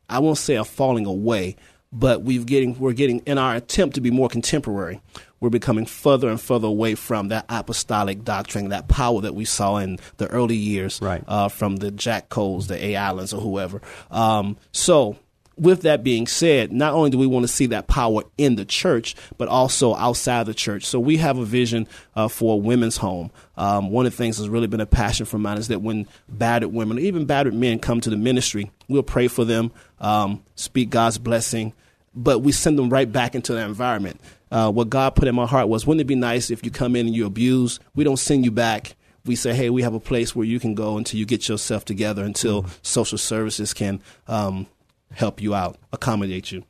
I 0.09 0.19
won't 0.19 0.37
say 0.37 0.55
a 0.55 0.63
falling 0.65 1.05
away, 1.05 1.55
but 1.91 2.23
we've 2.23 2.45
getting 2.45 2.77
we're 2.79 2.93
getting 2.93 3.19
in 3.25 3.37
our 3.37 3.55
attempt 3.55 3.95
to 3.95 4.01
be 4.01 4.11
more 4.11 4.29
contemporary. 4.29 5.01
We're 5.39 5.49
becoming 5.49 5.85
further 5.85 6.27
and 6.29 6.39
further 6.41 6.67
away 6.67 6.95
from 6.95 7.29
that 7.29 7.45
apostolic 7.47 8.23
doctrine, 8.25 8.69
that 8.69 8.87
power 8.89 9.21
that 9.21 9.33
we 9.35 9.45
saw 9.45 9.77
in 9.77 9.97
the 10.17 10.27
early 10.27 10.55
years, 10.57 10.99
Right. 11.01 11.23
uh, 11.27 11.47
from 11.47 11.77
the 11.77 11.91
Jack 11.91 12.27
Coes, 12.29 12.67
the 12.67 12.83
A. 12.83 12.95
Islands, 12.97 13.33
or 13.33 13.39
whoever. 13.39 13.81
Um, 14.11 14.57
so, 14.73 15.15
with 15.59 15.81
that 15.81 16.03
being 16.03 16.27
said, 16.27 16.71
not 16.71 16.93
only 16.93 17.09
do 17.09 17.17
we 17.17 17.27
want 17.27 17.43
to 17.43 17.51
see 17.51 17.67
that 17.67 17.87
power 17.87 18.23
in 18.37 18.55
the 18.55 18.65
church, 18.65 19.15
but 19.37 19.47
also 19.47 19.95
outside 19.95 20.45
the 20.45 20.53
church. 20.53 20.85
So, 20.85 20.99
we 20.99 21.17
have 21.17 21.37
a 21.37 21.45
vision 21.45 21.87
uh, 22.15 22.27
for 22.27 22.53
a 22.53 22.57
women's 22.57 22.97
home. 22.97 23.31
Um, 23.57 23.91
one 23.91 24.05
of 24.05 24.13
the 24.13 24.17
things 24.17 24.37
that's 24.37 24.49
really 24.49 24.67
been 24.67 24.81
a 24.81 24.85
passion 24.85 25.25
for 25.25 25.37
mine 25.37 25.57
is 25.57 25.67
that 25.67 25.81
when 25.81 26.07
battered 26.27 26.73
women, 26.73 26.97
or 26.97 27.01
even 27.01 27.25
battered 27.25 27.53
men, 27.53 27.79
come 27.79 28.01
to 28.01 28.09
the 28.09 28.17
ministry, 28.17 28.71
we'll 28.87 29.03
pray 29.03 29.27
for 29.27 29.45
them, 29.45 29.71
um, 29.99 30.43
speak 30.55 30.89
God's 30.89 31.17
blessing, 31.17 31.73
but 32.15 32.39
we 32.39 32.51
send 32.51 32.77
them 32.77 32.89
right 32.89 33.11
back 33.11 33.35
into 33.35 33.53
the 33.53 33.61
environment. 33.61 34.19
Uh, 34.51 34.71
what 34.71 34.89
God 34.89 35.15
put 35.15 35.27
in 35.27 35.35
my 35.35 35.45
heart 35.45 35.67
was, 35.67 35.85
wouldn't 35.85 36.01
it 36.01 36.07
be 36.07 36.15
nice 36.15 36.49
if 36.49 36.65
you 36.65 36.71
come 36.71 36.95
in 36.95 37.05
and 37.05 37.15
you 37.15 37.25
abuse? 37.25 37.79
We 37.95 38.03
don't 38.03 38.17
send 38.17 38.45
you 38.45 38.51
back. 38.51 38.95
We 39.25 39.35
say, 39.35 39.53
hey, 39.53 39.69
we 39.69 39.83
have 39.83 39.93
a 39.93 39.99
place 39.99 40.35
where 40.35 40.45
you 40.45 40.59
can 40.59 40.73
go 40.73 40.97
until 40.97 41.19
you 41.19 41.25
get 41.25 41.47
yourself 41.47 41.85
together, 41.85 42.23
until 42.23 42.65
social 42.81 43.17
services 43.17 43.73
can 43.73 44.01
um, 44.27 44.65
help 45.11 45.41
you 45.41 45.53
out, 45.55 45.77
accommodate 45.91 46.51
you. 46.51 46.63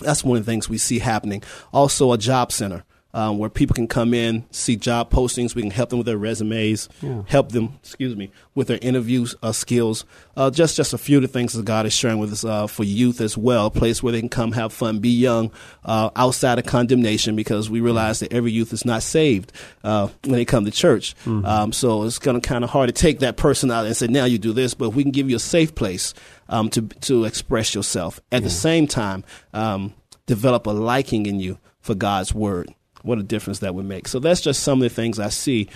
That's 0.00 0.24
one 0.24 0.38
of 0.38 0.44
the 0.44 0.50
things 0.50 0.68
we 0.68 0.78
see 0.78 0.98
happening. 0.98 1.42
Also, 1.72 2.12
a 2.12 2.18
job 2.18 2.52
center 2.52 2.84
um, 3.12 3.38
where 3.38 3.50
people 3.50 3.74
can 3.74 3.88
come 3.88 4.14
in, 4.14 4.44
see 4.50 4.76
job 4.76 5.10
postings. 5.10 5.54
We 5.54 5.62
can 5.62 5.70
help 5.70 5.90
them 5.90 5.98
with 5.98 6.06
their 6.06 6.16
resumes, 6.18 6.88
Yeah. 7.02 7.22
help 7.26 7.50
them, 7.52 7.74
excuse 7.82 8.14
me, 8.16 8.30
with 8.54 8.68
their 8.68 8.78
interview 8.82 9.26
uh, 9.42 9.52
skills. 9.52 10.04
Uh, 10.36 10.50
just 10.50 10.76
just 10.76 10.92
a 10.92 10.98
few 10.98 11.16
of 11.18 11.22
the 11.22 11.28
things 11.28 11.52
that 11.54 11.64
God 11.64 11.86
is 11.86 11.92
sharing 11.92 12.18
with 12.18 12.32
us 12.32 12.44
uh, 12.44 12.66
for 12.66 12.84
youth 12.84 13.20
as 13.20 13.36
well. 13.36 13.66
A 13.66 13.70
place 13.70 14.02
where 14.02 14.12
they 14.12 14.20
can 14.20 14.28
come, 14.28 14.52
have 14.52 14.72
fun, 14.72 15.00
be 15.00 15.10
young, 15.10 15.50
uh, 15.84 16.10
outside 16.16 16.58
of 16.58 16.66
condemnation, 16.66 17.34
because 17.36 17.68
we 17.68 17.80
realize 17.80 18.20
that 18.20 18.32
every 18.32 18.52
youth 18.52 18.72
is 18.72 18.84
not 18.84 19.02
saved 19.02 19.52
uh, 19.84 20.08
when 20.24 20.34
they 20.36 20.44
come 20.44 20.64
to 20.64 20.70
church. 20.70 21.14
Um, 21.26 21.72
so 21.72 22.04
it's 22.04 22.18
kind 22.18 22.36
of 22.36 22.42
kind 22.42 22.64
of 22.64 22.70
hard 22.70 22.88
to 22.88 22.92
take 22.92 23.18
that 23.20 23.36
person 23.36 23.70
out 23.70 23.86
and 23.86 23.96
say, 23.96 24.06
now 24.06 24.24
you 24.24 24.38
do 24.38 24.52
this. 24.52 24.74
But 24.74 24.90
we 24.90 25.02
can 25.02 25.12
give 25.12 25.28
you 25.28 25.36
a 25.36 25.40
safe 25.40 25.74
place 25.74 26.14
um, 26.48 26.70
to 26.70 26.82
to 26.82 27.24
express 27.24 27.74
yourself. 27.74 28.20
At 28.32 28.42
the 28.44 28.50
same 28.50 28.86
time, 28.86 29.24
um, 29.52 29.94
develop 30.26 30.66
a 30.66 30.70
liking 30.70 31.26
in 31.26 31.40
you 31.40 31.58
for 31.80 31.94
God's 31.94 32.32
word. 32.34 32.72
What 33.02 33.18
a 33.18 33.22
difference 33.22 33.60
that 33.60 33.74
would 33.74 33.86
make. 33.86 34.08
So 34.08 34.18
that's 34.18 34.40
just 34.40 34.62
some 34.62 34.78
of 34.78 34.82
the 34.82 34.94
things 34.94 35.18
I 35.18 35.28
see 35.28 35.68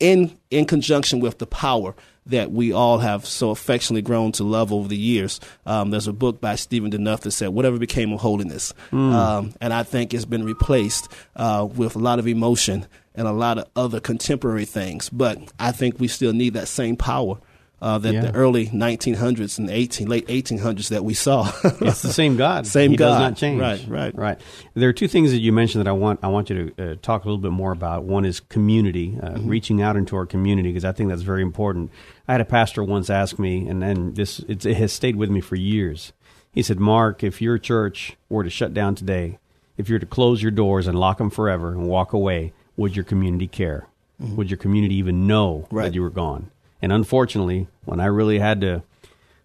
in 0.00 0.36
in 0.50 0.64
conjunction 0.64 1.20
with 1.20 1.38
the 1.38 1.46
power 1.46 1.94
that 2.26 2.50
we 2.50 2.72
all 2.72 2.98
have 2.98 3.26
so 3.26 3.50
affectionately 3.50 4.00
grown 4.00 4.32
to 4.32 4.44
love 4.44 4.72
over 4.72 4.88
the 4.88 4.96
years. 4.96 5.40
Um, 5.66 5.90
there's 5.90 6.08
a 6.08 6.12
book 6.12 6.40
by 6.40 6.54
Stephen 6.56 6.90
Denuff 6.90 7.20
that 7.20 7.32
said, 7.32 7.48
"Whatever 7.48 7.78
became 7.78 8.12
of 8.12 8.20
holiness," 8.20 8.72
um, 8.92 9.52
and 9.60 9.72
I 9.72 9.82
think 9.82 10.14
it's 10.14 10.24
been 10.24 10.44
replaced 10.44 11.08
uh, 11.36 11.68
with 11.74 11.96
a 11.96 11.98
lot 11.98 12.18
of 12.18 12.26
emotion 12.26 12.86
and 13.14 13.28
a 13.28 13.32
lot 13.32 13.58
of 13.58 13.66
other 13.76 14.00
contemporary 14.00 14.64
things. 14.64 15.08
But 15.10 15.38
I 15.58 15.70
think 15.70 16.00
we 16.00 16.08
still 16.08 16.32
need 16.32 16.54
that 16.54 16.68
same 16.68 16.96
power 16.96 17.38
uh, 17.84 17.98
that 17.98 18.14
Yeah. 18.14 18.20
the 18.22 18.34
early 18.34 18.66
1900s 18.68 19.58
and 19.58 19.68
18 19.68 20.08
late 20.08 20.26
1800s 20.28 20.88
that 20.88 21.04
we 21.04 21.12
saw. 21.14 21.50
It's 21.80 22.02
the 22.02 22.12
same 22.12 22.36
God. 22.36 22.66
Same 22.78 22.92
he 22.92 22.96
does 22.96 23.14
God. 23.14 23.18
not 23.20 23.36
change. 23.36 23.60
Right, 23.60 23.84
right. 23.88 24.16
right. 24.16 24.40
There 24.74 24.88
are 24.88 24.92
two 24.94 25.08
things 25.08 25.30
that 25.32 25.38
you 25.40 25.52
mentioned 25.52 25.84
that 25.84 25.88
I 25.88 25.92
want 25.92 26.20
I 26.22 26.28
want 26.28 26.48
you 26.50 26.70
to 26.70 26.92
uh, 26.92 26.94
talk 27.02 27.24
a 27.24 27.28
little 27.28 27.42
bit 27.42 27.52
more 27.52 27.72
about. 27.72 28.04
One 28.04 28.24
is 28.24 28.40
community, 28.40 29.18
uh, 29.22 29.30
Mm-hmm. 29.34 29.48
reaching 29.48 29.82
out 29.82 29.96
into 29.96 30.16
our 30.16 30.26
community 30.26 30.70
because 30.70 30.84
I 30.84 30.92
think 30.92 31.10
that's 31.10 31.22
very 31.22 31.42
important. 31.42 31.90
I 32.26 32.32
had 32.32 32.40
a 32.40 32.44
pastor 32.46 32.82
once 32.82 33.10
ask 33.10 33.38
me, 33.38 33.68
and 33.68 33.82
then 33.82 34.14
this 34.14 34.38
it's, 34.48 34.64
it 34.64 34.76
has 34.78 34.92
stayed 34.92 35.16
with 35.16 35.30
me 35.30 35.40
for 35.42 35.56
years. 35.56 36.12
He 36.52 36.62
said, 36.62 36.78
"Mark, 36.80 37.22
if 37.22 37.42
your 37.42 37.58
church 37.58 38.16
were 38.30 38.44
to 38.44 38.50
shut 38.50 38.72
down 38.72 38.94
today, 38.94 39.38
if 39.76 39.88
you 39.88 39.94
were 39.96 39.98
to 40.06 40.06
close 40.06 40.40
your 40.42 40.52
doors 40.52 40.86
and 40.86 40.98
lock 40.98 41.18
them 41.18 41.30
forever 41.30 41.68
and 41.72 41.86
walk 41.88 42.12
away, 42.14 42.52
would 42.76 42.96
your 42.96 43.04
community 43.04 43.46
care? 43.48 43.88
Would 44.20 44.48
your 44.50 44.56
community 44.58 44.94
even 44.94 45.26
know 45.26 45.64
Mm-hmm. 45.66 45.76
Right. 45.76 45.84
that 45.84 45.94
you 45.94 46.02
were 46.02 46.10
gone?" 46.24 46.50
And 46.84 46.92
unfortunately, 46.92 47.66
when 47.86 47.98
I 47.98 48.06
really 48.06 48.38
had 48.38 48.60
to 48.60 48.82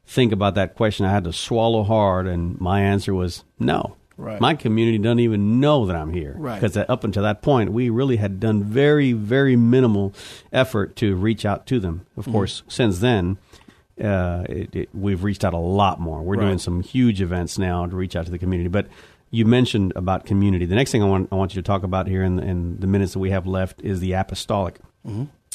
think 0.06 0.34
about 0.34 0.56
that 0.56 0.76
question, 0.76 1.06
I 1.06 1.12
had 1.12 1.24
to 1.24 1.32
swallow 1.32 1.84
hard, 1.84 2.28
and 2.28 2.60
my 2.60 2.82
answer 2.82 3.14
was 3.14 3.46
no. 3.58 3.96
Right. 4.18 4.42
My 4.42 4.56
community 4.56 4.98
doesn't 4.98 5.22
even 5.22 5.62
know 5.62 5.86
that 5.86 5.96
I'm 5.96 6.12
here. 6.12 6.36
Right. 6.38 6.60
Because 6.60 6.76
up 6.76 7.06
until 7.06 7.24
that 7.24 7.42
point, 7.42 7.72
we 7.72 7.90
really 7.90 8.18
had 8.18 8.42
done 8.42 8.62
very, 8.66 9.14
very 9.14 9.56
minimal 9.56 10.14
effort 10.52 10.98
to 10.98 11.16
reach 11.16 11.46
out 11.46 11.66
to 11.68 11.80
them. 11.80 12.06
Of 12.18 12.24
Mm-hmm. 12.26 12.32
course, 12.34 12.64
since 12.68 13.00
then, 13.00 13.38
uh, 14.04 14.44
it, 14.50 14.76
it, 14.76 14.90
we've 14.94 15.24
reached 15.24 15.46
out 15.46 15.54
a 15.54 15.58
lot 15.58 16.02
more. 16.02 16.22
We're 16.22 16.36
doing 16.36 16.58
some 16.58 16.82
huge 16.82 17.22
events 17.22 17.58
now 17.58 17.86
to 17.86 17.96
reach 17.96 18.18
out 18.18 18.26
to 18.26 18.32
the 18.32 18.40
community. 18.40 18.68
But 18.68 18.88
you 19.32 19.46
mentioned 19.46 19.94
about 19.96 20.26
community. 20.26 20.66
The 20.66 20.76
next 20.76 20.92
thing 20.92 21.02
I 21.04 21.06
want, 21.08 21.30
I 21.32 21.36
want 21.36 21.56
you 21.56 21.62
to 21.62 21.66
talk 21.66 21.84
about 21.84 22.08
here 22.08 22.24
in 22.24 22.36
the, 22.36 22.44
in 22.44 22.80
the 22.82 22.88
minutes 22.88 23.14
that 23.14 23.20
we 23.20 23.30
have 23.30 23.48
left 23.48 23.80
is 23.82 24.02
the 24.02 24.12
apostolic 24.14 24.80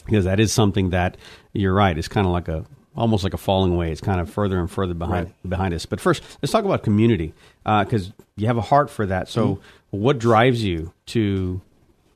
because 0.05 0.25
that 0.25 0.40
is 0.40 0.53
something 0.53 0.90
that 0.90 1.17
you're 1.53 1.75
right. 1.75 1.97
It's 1.97 2.09
kind 2.09 2.27
of 2.27 2.33
like 2.33 2.49
a 2.49 2.64
almost 2.97 3.25
like 3.25 3.35
a 3.35 3.38
falling 3.38 3.73
away. 3.73 3.90
It's 3.90 4.01
kind 4.01 4.21
of 4.21 4.31
further 4.31 4.59
and 4.59 4.71
further 4.71 4.95
behind 4.95 5.33
behind 5.49 5.75
us. 5.75 5.87
But 5.87 6.01
first, 6.01 6.23
let's 6.43 6.53
talk 6.53 6.64
about 6.64 6.83
community 6.83 7.35
because 7.64 8.12
you 8.37 8.47
have 8.47 8.57
a 8.57 8.62
heart 8.62 8.90
for 8.90 9.07
that. 9.07 9.29
So, 9.29 9.47
Mm-hmm. 9.57 9.99
what 9.99 10.19
drives 10.19 10.62
you 10.62 10.93
to 11.07 11.61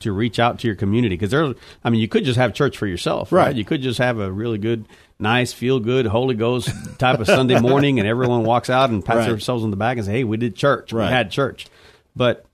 to 0.01 0.12
reach 0.12 0.38
out 0.38 0.61
to 0.61 0.68
your 0.68 0.77
community? 0.77 1.16
Because 1.16 1.31
there, 1.33 1.53
I 1.83 1.90
mean, 1.90 2.01
you 2.01 2.07
could 2.07 2.24
just 2.24 2.38
have 2.38 2.55
church 2.55 2.77
for 2.79 2.87
yourself, 2.87 3.33
right? 3.33 3.46
Right. 3.46 3.57
You 3.57 3.64
could 3.64 3.83
just 3.83 3.98
have 3.98 4.20
a 4.20 4.31
really 4.31 4.59
good, 4.59 4.85
nice, 5.18 5.53
feel 5.53 5.81
good, 5.81 6.07
Holy 6.07 6.37
Ghost 6.37 6.70
type 7.01 7.18
of 7.18 7.27
Sunday 7.27 7.59
morning, 7.61 7.98
and 7.98 8.07
everyone 8.07 8.44
walks 8.44 8.70
out 8.70 8.90
and 8.90 9.05
pats 9.05 9.18
Right. 9.18 9.29
themselves 9.31 9.64
on 9.64 9.70
the 9.72 9.77
back 9.77 9.96
and 9.96 10.07
say, 10.07 10.12
"Hey, 10.12 10.24
we 10.24 10.37
did 10.37 10.55
church. 10.55 10.92
We 10.92 11.01
had 11.03 11.33
church." 11.33 11.66
But 12.14 12.44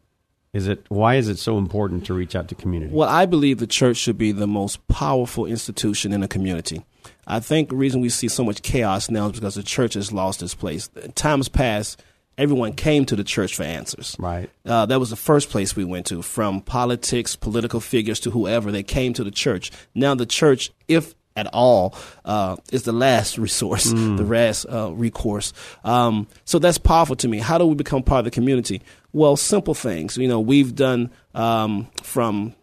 is 0.55 0.69
it 0.69 0.87
why 0.89 1.17
is 1.17 1.29
it 1.29 1.39
so 1.39 1.59
important 1.59 2.07
to 2.07 2.15
reach 2.15 2.35
out 2.35 2.49
to 2.49 2.55
community? 2.55 2.95
Well, 2.95 3.09
I 3.09 3.27
believe 3.27 3.59
the 3.59 3.67
church 3.67 3.99
should 3.99 4.17
be 4.17 4.33
the 4.33 4.47
most 4.47 4.87
powerful 4.89 5.45
institution 5.45 6.13
in 6.13 6.23
a 6.23 6.29
community. 6.29 6.85
I 7.27 7.41
think 7.41 7.69
the 7.69 7.77
reason 7.77 8.01
we 8.01 8.09
see 8.09 8.29
so 8.29 8.45
much 8.45 8.63
chaos 8.63 9.11
now 9.11 9.27
is 9.27 9.33
because 9.33 9.57
the 9.57 9.63
church 9.63 9.95
has 9.95 10.13
lost 10.13 10.43
its 10.43 10.55
place. 10.55 10.89
In 11.03 11.13
times 11.13 11.49
past, 11.49 12.01
everyone 12.39 12.75
came 12.75 13.05
to 13.07 13.17
the 13.17 13.25
church 13.25 13.57
for 13.57 13.65
answers. 13.65 14.17
Right. 14.19 14.49
Uh, 14.65 14.87
that 14.87 15.01
was 15.01 15.11
the 15.11 15.17
first 15.17 15.51
place 15.51 15.75
we 15.75 15.85
went 15.85 16.07
to, 16.07 16.23
from 16.23 16.61
politics, 16.61 17.35
political 17.35 17.81
figures 17.81 18.21
to 18.21 18.31
whoever. 18.31 18.71
They 18.71 18.83
came 18.83 19.13
to 19.15 19.25
the 19.25 19.31
church. 19.31 19.73
Now 19.95 20.15
the 20.15 20.27
church, 20.27 20.71
if 20.87 21.15
at 21.37 21.47
all, 21.53 21.95
uh, 22.25 22.57
is 22.73 22.85
the 22.85 22.93
last 22.93 23.39
resource, 23.39 23.85
the 24.17 24.23
last 24.23 24.67
uh, 24.67 24.93
recourse. 24.93 25.53
Um, 25.83 26.27
so 26.45 26.59
that's 26.59 26.79
powerful 26.79 27.17
to 27.17 27.29
me. 27.29 27.39
How 27.39 27.59
do 27.59 27.67
we 27.67 27.75
become 27.75 28.03
part 28.03 28.21
of 28.21 28.25
the 28.27 28.31
community? 28.31 28.83
Well, 29.13 29.37
simple 29.37 29.75
things. 29.75 30.17
You 30.17 30.29
know, 30.29 30.41
we've 30.41 30.75
done 30.75 31.11
um, 31.35 31.89
from 32.03 32.55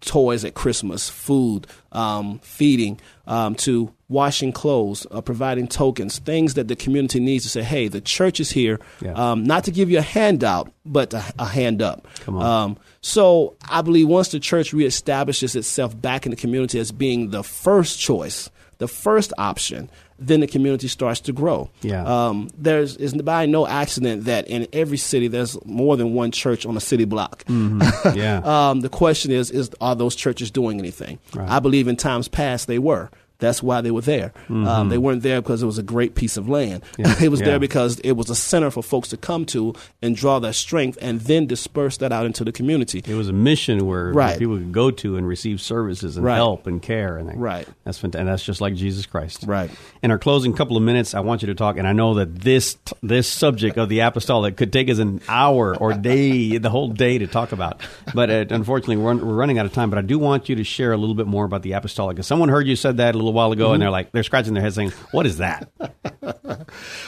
toys 0.00 0.44
at 0.44 0.54
Christmas, 0.54 1.08
food, 1.10 1.66
um, 1.92 2.38
feeding, 2.42 2.98
um, 3.26 3.54
to 3.56 3.92
washing 4.08 4.52
clothes, 4.52 5.06
uh, 5.10 5.20
providing 5.20 5.68
tokens, 5.68 6.18
things 6.18 6.54
that 6.54 6.68
the 6.68 6.74
community 6.76 7.20
needs 7.20 7.44
to 7.44 7.50
say, 7.50 7.62
hey, 7.62 7.86
the 7.86 8.00
church 8.00 8.40
is 8.40 8.50
here, 8.50 8.80
Yeah. 9.00 9.12
um, 9.12 9.44
not 9.44 9.64
to 9.64 9.70
give 9.70 9.90
you 9.90 9.98
a 9.98 10.02
handout, 10.02 10.72
but 10.84 11.14
a, 11.14 11.22
a 11.38 11.46
hand 11.46 11.80
up. 11.82 12.06
Come 12.20 12.36
on. 12.36 12.44
Um, 12.70 12.76
so 13.02 13.56
I 13.70 13.82
believe 13.82 14.08
once 14.08 14.28
the 14.30 14.40
church 14.40 14.72
reestablishes 14.72 15.54
itself 15.54 15.98
back 16.00 16.26
in 16.26 16.30
the 16.30 16.36
community 16.36 16.78
as 16.80 16.90
being 16.92 17.30
the 17.30 17.44
first 17.44 18.00
choice, 18.00 18.50
the 18.80 18.88
first 18.88 19.32
option, 19.38 19.90
then 20.18 20.40
the 20.40 20.46
community 20.46 20.88
starts 20.88 21.20
to 21.20 21.32
grow. 21.32 21.70
Yeah. 21.82 22.02
Um, 22.04 22.50
there's 22.56 22.96
is 22.96 23.14
by 23.14 23.46
no 23.46 23.66
accident 23.66 24.24
that 24.24 24.48
in 24.48 24.66
every 24.72 24.96
city 24.96 25.28
there's 25.28 25.62
more 25.66 25.96
than 25.96 26.14
one 26.14 26.32
church 26.32 26.66
on 26.66 26.76
a 26.76 26.80
city 26.80 27.04
block. 27.04 27.44
yeah. 28.14 28.40
Um, 28.42 28.80
the 28.80 28.88
question 28.88 29.30
is, 29.30 29.50
is 29.50 29.70
are 29.80 29.94
those 29.94 30.16
churches 30.16 30.50
doing 30.50 30.78
anything? 30.78 31.18
Right. 31.34 31.48
I 31.48 31.60
believe 31.60 31.88
in 31.88 31.96
times 31.96 32.26
past 32.26 32.66
they 32.66 32.78
were. 32.78 33.10
That's 33.40 33.62
why 33.62 33.80
they 33.80 33.90
were 33.90 34.00
there. 34.02 34.32
Um, 34.48 34.88
they 34.90 34.98
weren't 34.98 35.22
there 35.22 35.40
because 35.42 35.62
it 35.62 35.66
was 35.66 35.78
a 35.78 35.82
great 35.82 36.14
piece 36.14 36.36
of 36.36 36.48
land. 36.48 36.82
Mm-hmm. 36.92 37.02
Yeah. 37.02 37.16
it 37.24 37.28
was 37.30 37.40
Yeah. 37.40 37.46
there 37.46 37.58
because 37.58 37.98
it 38.00 38.12
was 38.12 38.30
a 38.30 38.34
center 38.34 38.70
for 38.70 38.82
folks 38.82 39.08
to 39.08 39.16
come 39.16 39.44
to 39.46 39.74
and 40.02 40.14
draw 40.14 40.38
their 40.38 40.52
strength 40.52 40.98
and 41.00 41.20
then 41.22 41.46
disperse 41.46 41.96
that 41.98 42.12
out 42.12 42.26
into 42.26 42.44
the 42.44 42.52
community. 42.52 43.02
It 43.06 43.14
was 43.14 43.28
a 43.28 43.32
mission 43.32 43.86
where, 43.86 44.04
where 44.06 44.12
Right. 44.12 44.38
people 44.38 44.58
could 44.58 44.72
go 44.72 44.90
to 44.90 45.16
and 45.16 45.26
receive 45.26 45.60
services 45.60 46.16
and 46.16 46.24
Right. 46.24 46.36
help 46.36 46.66
and 46.66 46.80
care, 46.82 47.16
and 47.16 47.28
that- 47.28 47.36
Right. 47.38 47.66
That's 47.84 47.98
fantastic. 47.98 48.20
And 48.20 48.28
that's 48.28 48.44
just 48.44 48.60
like 48.60 48.74
Jesus 48.74 49.06
Christ. 49.06 49.44
Right. 49.46 49.70
In 50.02 50.10
our 50.10 50.18
closing 50.18 50.52
couple 50.52 50.76
of 50.76 50.82
minutes, 50.82 51.14
I 51.14 51.20
want 51.20 51.42
you 51.42 51.46
to 51.46 51.54
talk, 51.54 51.78
and 51.78 51.86
I 51.88 51.92
know 51.92 52.14
that 52.14 52.40
this 52.40 52.76
this 53.02 53.26
subject 53.26 53.78
of 53.78 53.88
the 53.88 54.00
apostolic 54.00 54.56
could 54.56 54.72
take 54.72 54.90
us 54.90 54.98
an 54.98 55.20
hour 55.28 55.76
or 55.76 55.94
day, 55.94 56.58
the 56.58 56.68
whole 56.70 56.88
day 56.88 57.18
to 57.18 57.26
talk 57.26 57.52
about. 57.52 57.80
But 58.14 58.30
uh, 58.30 58.44
unfortunately, 58.50 58.96
we're, 58.98 59.14
we're 59.16 59.34
running 59.34 59.58
out 59.58 59.64
of 59.66 59.72
time. 59.72 59.88
But 59.90 59.98
I 59.98 60.02
do 60.02 60.18
want 60.18 60.48
you 60.48 60.56
to 60.56 60.64
share 60.64 60.92
a 60.92 60.96
little 60.96 61.14
bit 61.14 61.26
more 61.26 61.44
about 61.44 61.62
the 61.62 61.72
apostolic, 61.72 62.16
because 62.16 62.26
someone 62.26 62.48
heard 62.50 62.66
you 62.66 62.76
said 62.76 62.98
that 62.98 63.14
a 63.14 63.18
little 63.18 63.29
while 63.30 63.52
ago, 63.52 63.66
Mm-hmm. 63.66 63.74
and 63.74 63.82
they're 63.82 63.90
like, 63.90 64.12
they're 64.12 64.22
scratching 64.22 64.54
their 64.54 64.62
head 64.62 64.74
saying, 64.74 64.90
"What 65.12 65.26
is 65.26 65.38
that?" 65.38 65.68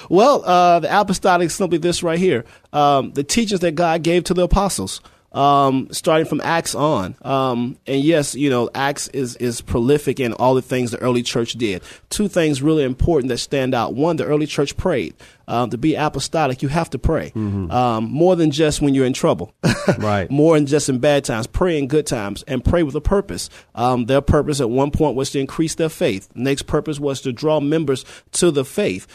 Well, 0.09 0.45
uh, 0.45 0.81
the 0.81 1.01
apostolic 1.01 1.47
is 1.47 1.55
simply 1.55 1.79
this 1.79 2.03
right 2.03 2.19
here: 2.19 2.45
um, 2.73 3.13
the 3.13 3.23
teachings 3.25 3.61
that 3.61 3.73
God 3.73 4.03
gave 4.03 4.25
to 4.25 4.35
the 4.35 4.43
apostles, 4.43 5.01
um, 5.33 5.89
starting 5.91 6.27
from 6.27 6.41
Acts 6.43 6.75
on. 6.75 7.17
Um, 7.23 7.77
and 7.87 8.03
yes, 8.03 8.35
you 8.35 8.51
know, 8.51 8.71
Acts 8.75 9.09
is 9.09 9.37
is 9.37 9.61
prolific 9.61 10.21
in 10.21 10.33
all 10.35 10.55
the 10.55 10.63
things 10.63 10.91
the 10.91 10.99
early 10.99 11.23
church 11.23 11.53
did. 11.55 11.83
Two 12.11 12.29
things 12.29 12.63
really 12.63 12.85
important 12.85 13.29
that 13.31 13.39
stand 13.39 13.75
out: 13.75 13.95
one, 13.95 14.17
the 14.17 14.25
early 14.25 14.47
church 14.47 14.77
prayed. 14.77 15.15
Um, 15.49 15.71
to 15.71 15.77
be 15.77 15.97
apostolic, 15.97 16.63
you 16.63 16.69
have 16.69 16.89
to 16.91 16.99
pray 16.99 17.33
um, 17.35 18.05
more 18.05 18.37
than 18.37 18.53
just 18.53 18.81
when 18.81 18.95
you're 18.95 19.05
in 19.07 19.13
trouble. 19.13 19.53
Right. 19.99 20.31
more 20.31 20.55
than 20.57 20.67
just 20.67 20.89
in 20.89 20.99
bad 21.01 21.25
times. 21.25 21.49
Pray 21.49 21.77
in 21.79 21.89
good 21.89 22.07
times 22.07 22.45
and 22.47 22.65
pray 22.65 22.85
with 22.85 22.95
a 22.95 23.01
purpose. 23.01 23.51
Um, 23.75 24.07
their 24.07 24.21
purpose 24.21 24.61
at 24.61 24.71
one 24.71 24.93
point 24.93 25.17
was 25.17 25.31
to 25.31 25.41
increase 25.41 25.75
their 25.75 25.89
faith. 25.89 26.29
Next 26.37 26.63
purpose 26.63 27.01
was 27.01 27.21
to 27.23 27.33
draw 27.33 27.59
members 27.59 28.05
to 28.33 28.53
the 28.53 28.65
faith. 28.65 29.09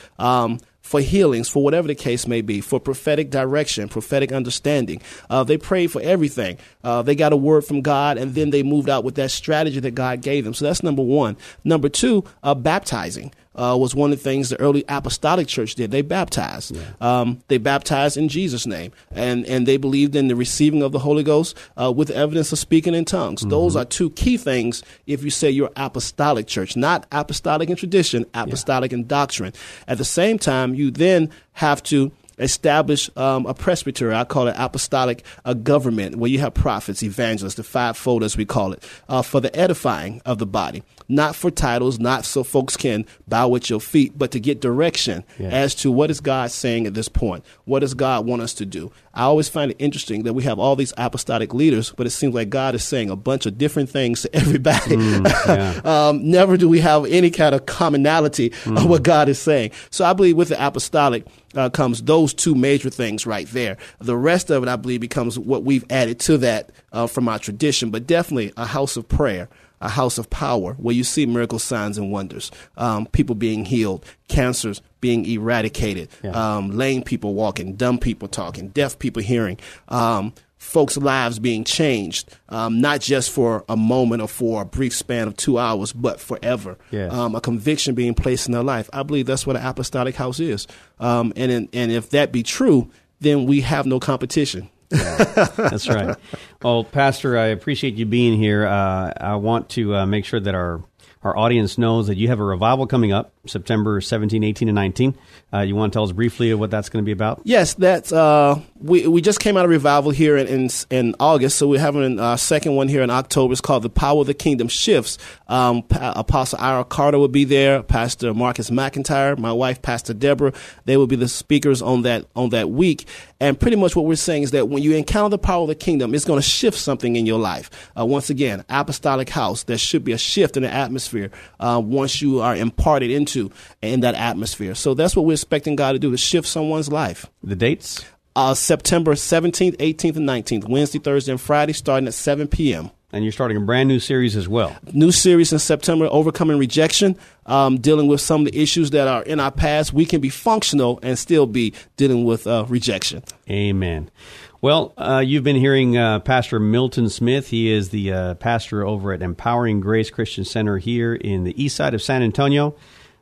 For 0.88 1.02
healings, 1.02 1.50
for 1.50 1.62
whatever 1.62 1.86
the 1.88 1.96
case 1.96 2.26
may 2.28 2.40
be, 2.40 2.62
for 2.62 2.80
prophetic 2.80 3.30
direction, 3.30 3.90
prophetic 3.90 4.32
understanding. 4.32 5.02
Uh, 5.30 5.44
they 5.44 5.58
prayed 5.58 5.92
for 5.92 6.02
everything. 6.02 6.58
Uh, 6.82 7.02
they 7.02 7.14
got 7.14 7.34
a 7.34 7.38
word 7.38 7.66
from 7.66 7.82
God, 7.82 8.18
and 8.18 8.34
then 8.34 8.52
they 8.52 8.64
moved 8.64 8.90
out 8.90 9.04
with 9.04 9.16
that 9.16 9.32
strategy 9.32 9.82
that 9.82 9.96
God 9.96 10.22
gave 10.22 10.46
them. 10.46 10.54
So 10.54 10.64
that's 10.64 10.84
number 10.84 11.04
one. 11.04 11.36
Number 11.66 11.90
two, 11.90 12.24
uh, 12.42 12.56
baptizing. 12.56 13.34
Uh, 13.58 13.76
was 13.76 13.96
one 13.96 14.12
of 14.12 14.18
the 14.20 14.24
things 14.24 14.50
the 14.50 14.60
early 14.60 14.86
apostolic 14.88 15.48
church 15.48 15.76
did. 15.76 15.92
They 15.92 16.04
baptized. 16.04 16.78
Um, 17.02 17.40
they 17.48 17.58
baptized 17.58 18.16
in 18.16 18.30
Jesus' 18.30 18.68
name, 18.68 18.92
and 19.12 19.46
and 19.46 19.68
they 19.68 19.78
believed 19.78 20.16
in 20.16 20.28
the 20.28 20.36
receiving 20.36 20.84
of 20.84 20.92
the 20.92 21.00
Holy 21.00 21.24
Ghost 21.24 21.58
uh, 21.76 21.92
with 21.92 22.12
evidence 22.12 22.52
of 22.52 22.60
speaking 22.60 22.94
in 22.94 23.06
tongues. 23.06 23.42
Those 23.42 23.76
are 23.76 23.86
two 23.86 24.12
key 24.12 24.38
things. 24.38 24.84
If 25.08 25.24
you 25.24 25.32
say 25.32 25.50
you're 25.50 25.72
apostolic 25.76 26.48
church, 26.48 26.76
not 26.76 27.06
apostolic 27.12 27.70
in 27.70 27.76
tradition, 27.76 28.26
apostolic 28.34 28.94
in 28.94 29.08
doctrine. 29.08 29.54
At 29.88 29.98
the 29.98 30.06
same 30.06 30.38
time, 30.38 30.76
you 30.76 30.92
then 30.92 31.32
have 31.54 31.82
to 31.84 32.12
establish 32.40 33.10
um, 33.18 33.46
a 33.48 33.54
presbytery. 33.54 34.14
I 34.14 34.24
call 34.24 34.48
it 34.48 34.56
apostolic 34.58 35.24
a 35.44 35.56
government, 35.56 36.18
where 36.18 36.30
you 36.30 36.40
have 36.40 36.54
prophets, 36.54 37.02
evangelists, 37.02 37.56
the 37.56 37.64
fivefold 37.64 38.24
as 38.24 38.38
we 38.38 38.46
call 38.46 38.74
it, 38.74 38.84
uh, 39.10 39.24
for 39.24 39.42
the 39.42 39.56
edifying 39.56 40.22
of 40.26 40.38
the 40.38 40.46
body, 40.46 40.84
not 41.10 41.36
for 41.36 41.50
titles, 41.50 42.00
not 42.00 42.26
so 42.26 42.44
folks 42.44 42.76
can 42.76 43.06
bow 43.28 43.56
at 43.56 43.70
your 43.70 43.80
feet, 43.80 44.18
but 44.18 44.32
to 44.32 44.40
get 44.40 44.60
direction 44.60 45.24
Yeah. 45.40 45.48
as 45.50 45.74
to 45.76 45.92
what 45.92 46.12
is 46.12 46.20
God 46.20 46.52
saying 46.52 46.86
at 46.86 46.94
this 46.94 47.08
point. 47.08 47.46
What 47.66 47.80
does 47.80 47.94
God 47.94 48.26
want 48.26 48.42
us 48.42 48.54
to 48.56 48.66
do? 48.66 48.92
I 49.14 49.24
always 49.24 49.50
find 49.50 49.72
it 49.72 49.78
interesting 49.80 50.24
that 50.24 50.34
we 50.34 50.44
have 50.44 50.60
all 50.60 50.76
these 50.76 50.94
apostolic 50.98 51.54
leaders, 51.54 51.92
but 51.96 52.06
it 52.06 52.12
seems 52.12 52.36
like 52.36 52.50
God 52.50 52.76
is 52.76 52.84
saying 52.84 53.10
a 53.10 53.16
bunch 53.16 53.46
of 53.46 53.58
different 53.58 53.90
things 53.90 54.22
to 54.24 54.30
everybody. 54.36 54.96
yeah. 54.98 55.82
um, 55.86 56.30
never 56.30 56.58
do 56.58 56.68
we 56.70 56.80
have 56.82 57.06
any 57.06 57.32
kind 57.32 57.56
of 57.56 57.66
commonality 57.66 58.52
of 58.66 58.86
what 58.86 59.04
God 59.04 59.30
is 59.30 59.40
saying. 59.40 59.72
So 59.90 60.06
I 60.06 60.14
believe 60.14 60.36
with 60.36 60.50
the 60.50 60.66
apostolic 60.68 61.26
uh, 61.56 61.70
comes 61.70 62.04
those 62.04 62.34
two 62.34 62.54
major 62.54 62.90
things 62.90 63.26
right 63.26 63.48
there. 63.48 63.78
The 64.00 64.16
rest 64.18 64.50
of 64.52 64.62
it, 64.62 64.70
I 64.70 64.76
believe, 64.76 65.00
becomes 65.02 65.40
what 65.40 65.64
we've 65.64 65.86
added 65.90 66.20
to 66.22 66.38
that 66.40 66.70
uh, 66.92 67.08
from 67.08 67.28
our 67.28 67.40
tradition, 67.40 67.90
but 67.90 68.06
definitely 68.06 68.52
a 68.58 68.66
house 68.66 68.98
of 68.98 69.08
prayer. 69.10 69.50
A 69.82 69.90
house 69.90 70.18
of 70.18 70.30
power 70.30 70.74
where 70.80 70.96
you 70.96 71.04
see 71.04 71.26
miracle 71.26 71.60
signs 71.60 71.98
and 71.98 72.12
wonders, 72.12 72.50
um, 72.78 73.06
people 73.08 73.36
being 73.36 73.66
healed, 73.66 74.04
cancers 74.28 74.82
being 75.02 75.26
eradicated, 75.26 76.10
Yeah. 76.24 76.32
um, 76.32 76.72
lame 76.72 77.04
people 77.04 77.34
walking, 77.36 77.76
dumb 77.76 78.00
people 78.00 78.28
talking, 78.28 78.70
deaf 78.70 78.98
people 78.98 79.22
hearing, 79.22 79.58
um, 79.90 80.34
folks' 80.58 80.98
lives 80.98 81.38
being 81.38 81.64
changed, 81.64 82.28
um, 82.50 82.82
not 82.82 83.00
just 83.02 83.30
for 83.30 83.64
a 83.70 83.78
moment 83.78 84.24
or 84.24 84.28
for 84.28 84.64
a 84.64 84.66
brief 84.66 84.96
span 84.96 85.28
of 85.28 85.38
two 85.38 85.60
hours, 85.60 85.94
but 85.94 86.20
forever. 86.20 86.76
Yes. 86.92 87.14
Um, 87.14 87.36
a 87.36 87.42
conviction 87.42 87.94
being 87.94 88.16
placed 88.16 88.48
in 88.48 88.54
their 88.54 88.64
life. 88.64 88.90
I 88.92 89.04
believe 89.04 89.28
that's 89.28 89.46
what 89.46 89.56
an 89.56 89.64
apostolic 89.66 90.16
house 90.16 90.40
is. 90.40 90.66
Um, 91.00 91.32
and 91.36 91.52
in, 91.52 91.70
and 91.74 91.92
if 91.92 92.10
that 92.10 92.32
be 92.32 92.42
true, 92.42 92.90
then 93.20 93.46
we 93.46 93.62
have 93.62 93.86
no 93.86 94.00
competition. 94.00 94.70
That's 94.90 95.90
right. 95.90 96.16
Well, 96.62 96.84
Pastor, 96.84 97.38
I 97.38 97.48
appreciate 97.48 97.96
you 97.96 98.06
being 98.06 98.38
here. 98.38 98.66
Uh, 98.66 99.14
I 99.20 99.36
want 99.36 99.70
to 99.72 99.96
uh, 99.96 100.06
make 100.06 100.26
sure 100.26 100.40
that 100.40 100.56
our 100.56 100.82
our 101.24 101.36
audience 101.36 101.78
knows 101.78 102.08
that 102.08 102.16
you 102.16 102.28
have 102.30 102.40
a 102.40 102.44
revival 102.44 102.88
coming 102.88 103.12
up 103.12 103.34
September 103.48 104.00
17, 104.00 104.44
18, 104.44 104.70
and 104.70 104.76
19. 104.76 105.18
Uh, 105.54 105.60
you 105.60 105.76
want 105.76 105.92
to 105.92 105.98
tell 105.98 106.04
us 106.04 106.12
briefly 106.12 106.54
what 106.54 106.70
that's 106.70 106.90
going 106.90 107.04
to 107.04 107.06
be 107.06 107.12
about? 107.12 107.42
Yes, 107.44 107.74
that's 107.74 108.12
uh, 108.12 108.60
we 108.80 109.08
we 109.08 109.22
just 109.22 109.40
came 109.40 109.58
out 109.58 109.66
of 109.66 109.72
revival 109.72 110.12
here 110.12 110.38
in 110.38 110.48
in, 110.48 110.70
in 110.90 111.16
August, 111.20 111.58
so 111.58 111.68
we're 111.68 111.80
having 111.80 112.20
a 112.20 112.38
second 112.38 112.76
one 112.76 112.88
here 112.88 113.02
in 113.02 113.10
October. 113.10 113.52
It's 113.54 113.62
called 113.62 113.84
"The 113.84 113.90
Power 113.90 114.22
of 114.22 114.28
the 114.28 114.34
Kingdom 114.34 114.68
Shifts." 114.68 115.18
Um, 115.48 115.84
pa- 115.84 116.14
Apostle 116.16 116.60
Ira 116.62 116.86
Carter 116.86 117.18
will 117.18 117.28
be 117.28 117.46
there. 117.46 117.82
Pastor 117.82 118.34
Marcus 118.34 118.70
McIntyre, 118.70 119.38
my 119.38 119.52
wife, 119.52 119.82
Pastor 119.82 120.14
Deborah, 120.14 120.54
they 120.86 120.98
will 120.98 121.08
be 121.08 121.16
the 121.16 121.28
speakers 121.28 121.82
on 121.82 122.04
that 122.04 122.26
on 122.36 122.50
that 122.50 122.70
week. 122.70 123.08
And 123.40 123.60
pretty 123.60 123.78
much 123.78 123.96
what 123.96 124.06
we're 124.06 124.16
saying 124.16 124.44
is 124.44 124.52
that 124.52 124.70
when 124.70 124.82
you 124.82 124.96
encounter 124.96 125.30
the 125.30 125.38
power 125.38 125.62
of 125.62 125.68
the 125.68 125.76
kingdom, 125.76 126.16
it's 126.16 126.26
going 126.26 126.40
to 126.40 126.48
shift 126.48 126.78
something 126.78 127.16
in 127.16 127.26
your 127.26 127.40
life. 127.40 127.70
Uh, 127.98 128.06
once 128.06 128.30
again, 128.30 128.66
apostolic 128.70 129.30
house. 129.30 129.64
There 129.64 129.78
should 129.78 130.04
be 130.04 130.12
a 130.12 130.18
shift 130.18 130.58
in 130.58 130.64
the 130.64 130.74
atmosphere 130.74 131.32
uh, 131.60 131.82
once 131.84 132.22
you 132.22 132.42
are 132.42 132.56
imparted 132.56 133.12
into 133.12 133.52
in 133.82 134.00
that 134.02 134.16
atmosphere. 134.16 134.76
So 134.76 134.94
that's 134.94 135.16
what 135.16 135.26
we're 135.26 135.34
expecting 135.34 135.76
God 135.76 135.94
to 135.94 136.00
do 136.00 136.12
to 136.12 136.18
shift 136.18 136.48
someone's 136.48 136.92
life. 136.92 137.28
The 137.44 137.56
dates? 137.56 138.04
Uh, 138.36 138.54
September 138.54 139.14
17th, 139.14 139.78
18th, 139.78 140.16
and 140.18 140.30
19th, 140.30 140.70
Wednesday, 140.70 141.00
Thursday, 141.00 141.32
and 141.32 141.42
Friday, 141.42 141.74
starting 141.74 142.08
at 142.08 142.14
7 142.14 142.48
p.m. 142.48 142.92
And 143.14 143.24
you're 143.24 143.32
starting 143.32 143.56
a 143.56 143.62
brand 143.62 143.88
new 143.88 144.02
series 144.02 144.36
as 144.36 144.50
well. 144.50 144.76
New 144.92 145.14
series 145.14 145.54
in 145.54 145.60
September, 145.60 146.10
Overcoming 146.12 146.60
Rejection, 146.60 147.16
um, 147.46 147.78
dealing 147.78 148.08
with 148.08 148.20
some 148.20 148.42
of 148.46 148.52
the 148.52 148.62
issues 148.62 148.90
that 148.92 149.08
are 149.08 149.24
in 149.24 149.40
our 149.40 149.50
past. 149.50 149.94
We 149.94 150.06
can 150.06 150.20
be 150.20 150.28
functional 150.28 151.00
and 151.02 151.18
still 151.18 151.46
be 151.46 151.74
dealing 151.96 152.26
with 152.26 152.46
uh, 152.46 152.66
rejection. 152.68 153.24
Amen. 153.50 154.12
Well, 154.60 154.94
uh, 154.98 155.24
you've 155.26 155.46
been 155.46 155.56
hearing 155.56 155.96
uh, 155.96 156.20
Pastor 156.20 156.60
Milton 156.60 157.08
Smith. 157.08 157.48
He 157.48 157.72
is 157.72 157.92
the 157.92 158.12
uh, 158.12 158.34
pastor 158.34 158.86
over 158.86 159.14
at 159.14 159.22
Empowering 159.22 159.80
Grace 159.80 160.10
Christian 160.10 160.44
Center 160.44 160.78
here 160.78 161.16
in 161.16 161.46
the 161.46 161.64
east 161.64 161.78
side 161.78 161.94
of 161.94 162.02
San 162.02 162.22
Antonio. 162.22 162.76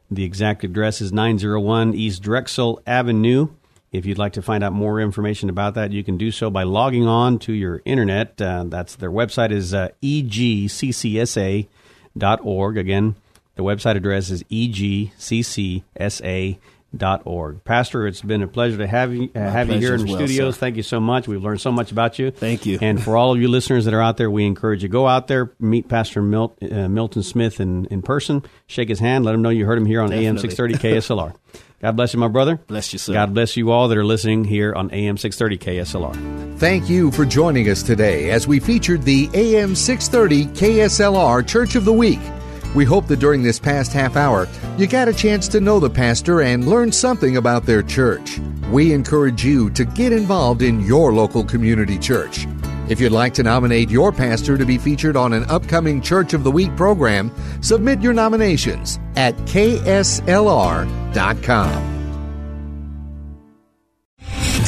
The 0.10 0.24
exact 0.24 0.64
address 0.64 1.00
is 1.00 1.14
901 1.14 1.94
East 1.94 2.24
Drexel 2.24 2.82
Avenue. 2.88 3.50
If 3.96 4.06
you'd 4.06 4.18
like 4.18 4.34
to 4.34 4.42
find 4.42 4.64
out 4.64 4.74
more 4.74 5.00
information 5.00 5.50
about 5.50 5.76
that, 5.76 5.92
you 5.92 6.04
can 6.04 6.18
do 6.18 6.32
so 6.32 6.50
by 6.50 6.64
logging 6.64 7.08
on 7.08 7.40
to 7.40 7.54
your 7.54 7.82
internet. 7.86 8.42
Uh, 8.42 8.66
that's 8.68 8.96
their 8.96 9.12
website 9.12 9.52
is 9.52 9.74
uh, 9.74 9.90
egccsa.org. 10.04 11.68
Again, 12.78 13.16
the 13.56 13.64
website 13.64 13.96
address 13.96 14.30
is 14.30 14.44
egccsa.org. 14.44 15.84
Pastor, 17.64 18.08
it's 18.08 18.22
been 18.22 18.42
a 18.42 18.48
pleasure 18.48 18.78
to 18.78 18.88
have 18.88 19.14
you 19.14 19.30
uh, 19.34 19.40
have 19.40 19.70
you 19.70 19.80
here 19.80 19.96
in 19.96 20.02
the 20.06 20.12
well, 20.12 20.28
studios. 20.28 20.56
sir. 20.56 20.60
Thank 20.60 20.76
you 20.76 20.84
so 20.84 21.00
much. 21.00 21.28
We've 21.28 21.42
learned 21.42 21.62
so 21.62 21.72
much 21.72 21.94
about 21.94 22.20
you. 22.20 22.32
Thank 22.32 22.66
you. 22.66 22.78
And 22.82 23.02
for 23.02 23.16
all 23.16 23.32
of 23.34 23.40
you 23.40 23.48
listeners 23.48 23.86
that 23.86 23.94
are 23.94 24.02
out 24.02 24.18
there, 24.18 24.30
we 24.30 24.46
encourage 24.46 24.84
you 24.84 24.90
go 24.90 25.08
out 25.08 25.28
there, 25.28 25.52
meet 25.60 25.88
Pastor 25.88 26.22
Milt, 26.22 26.58
uh, 26.62 26.90
Milton 26.90 27.24
Smith 27.24 27.62
in, 27.62 27.86
in 27.86 28.02
person, 28.02 28.44
shake 28.68 28.90
his 28.90 29.00
hand, 29.00 29.24
let 29.24 29.34
him 29.36 29.42
know 29.42 29.50
you 29.50 29.66
heard 29.66 29.78
him 29.78 29.86
here 29.86 30.02
on 30.02 30.12
AM 30.12 30.36
Definitely. 30.36 30.50
630 30.50 31.00
KSLR. 31.00 31.36
God 31.82 31.96
bless 31.96 32.14
you, 32.14 32.20
my 32.20 32.28
brother. 32.28 32.56
Bless 32.68 32.94
you, 32.94 33.00
sir. 33.00 33.14
God 33.14 33.34
bless 33.34 33.58
you 33.58 33.72
all 33.72 33.88
that 33.90 33.98
are 33.98 34.06
listening 34.06 34.44
here 34.46 34.74
on 34.74 34.92
AM 34.92 35.18
630 35.18 35.58
KSLR. 35.58 36.58
Thank 36.58 36.90
you 36.90 37.12
for 37.12 37.26
joining 37.26 37.70
us 37.70 37.84
today 37.84 38.32
as 38.32 38.48
we 38.48 38.60
featured 38.60 39.04
the 39.04 39.30
AM 39.34 39.76
630 39.76 40.46
KSLR 40.58 41.46
Church 41.46 41.76
of 41.76 41.86
the 41.86 41.94
Week. 41.94 42.20
We 42.74 42.86
hope 42.86 43.08
that 43.08 43.20
during 43.20 43.44
this 43.44 43.60
past 43.60 43.94
half 43.94 44.16
hour, 44.16 44.48
you 44.78 44.88
got 44.88 45.08
a 45.08 45.14
chance 45.14 45.48
to 45.50 45.62
know 45.62 45.80
the 45.80 45.90
pastor 45.90 46.42
and 46.42 46.68
learn 46.68 46.92
something 46.92 47.38
about 47.38 47.66
their 47.66 47.84
church. 47.84 48.40
We 48.70 48.94
encourage 48.94 49.46
you 49.46 49.70
to 49.72 49.86
get 49.86 50.12
involved 50.12 50.62
in 50.62 50.82
your 50.82 51.14
local 51.14 51.44
community 51.44 51.98
church. 51.98 52.48
If 52.88 53.00
you'd 53.00 53.12
like 53.12 53.34
to 53.36 53.44
nominate 53.44 53.90
your 53.90 54.12
pastor 54.12 54.58
to 54.58 54.66
be 54.66 54.78
featured 54.78 55.18
on 55.18 55.34
an 55.34 55.44
upcoming 55.46 56.02
Church 56.02 56.34
of 56.34 56.44
the 56.44 56.52
Week 56.52 56.76
program, 56.76 57.32
submit 57.62 58.02
your 58.02 58.14
nominations 58.14 59.00
at 59.16 59.36
kslr.com. 59.48 60.36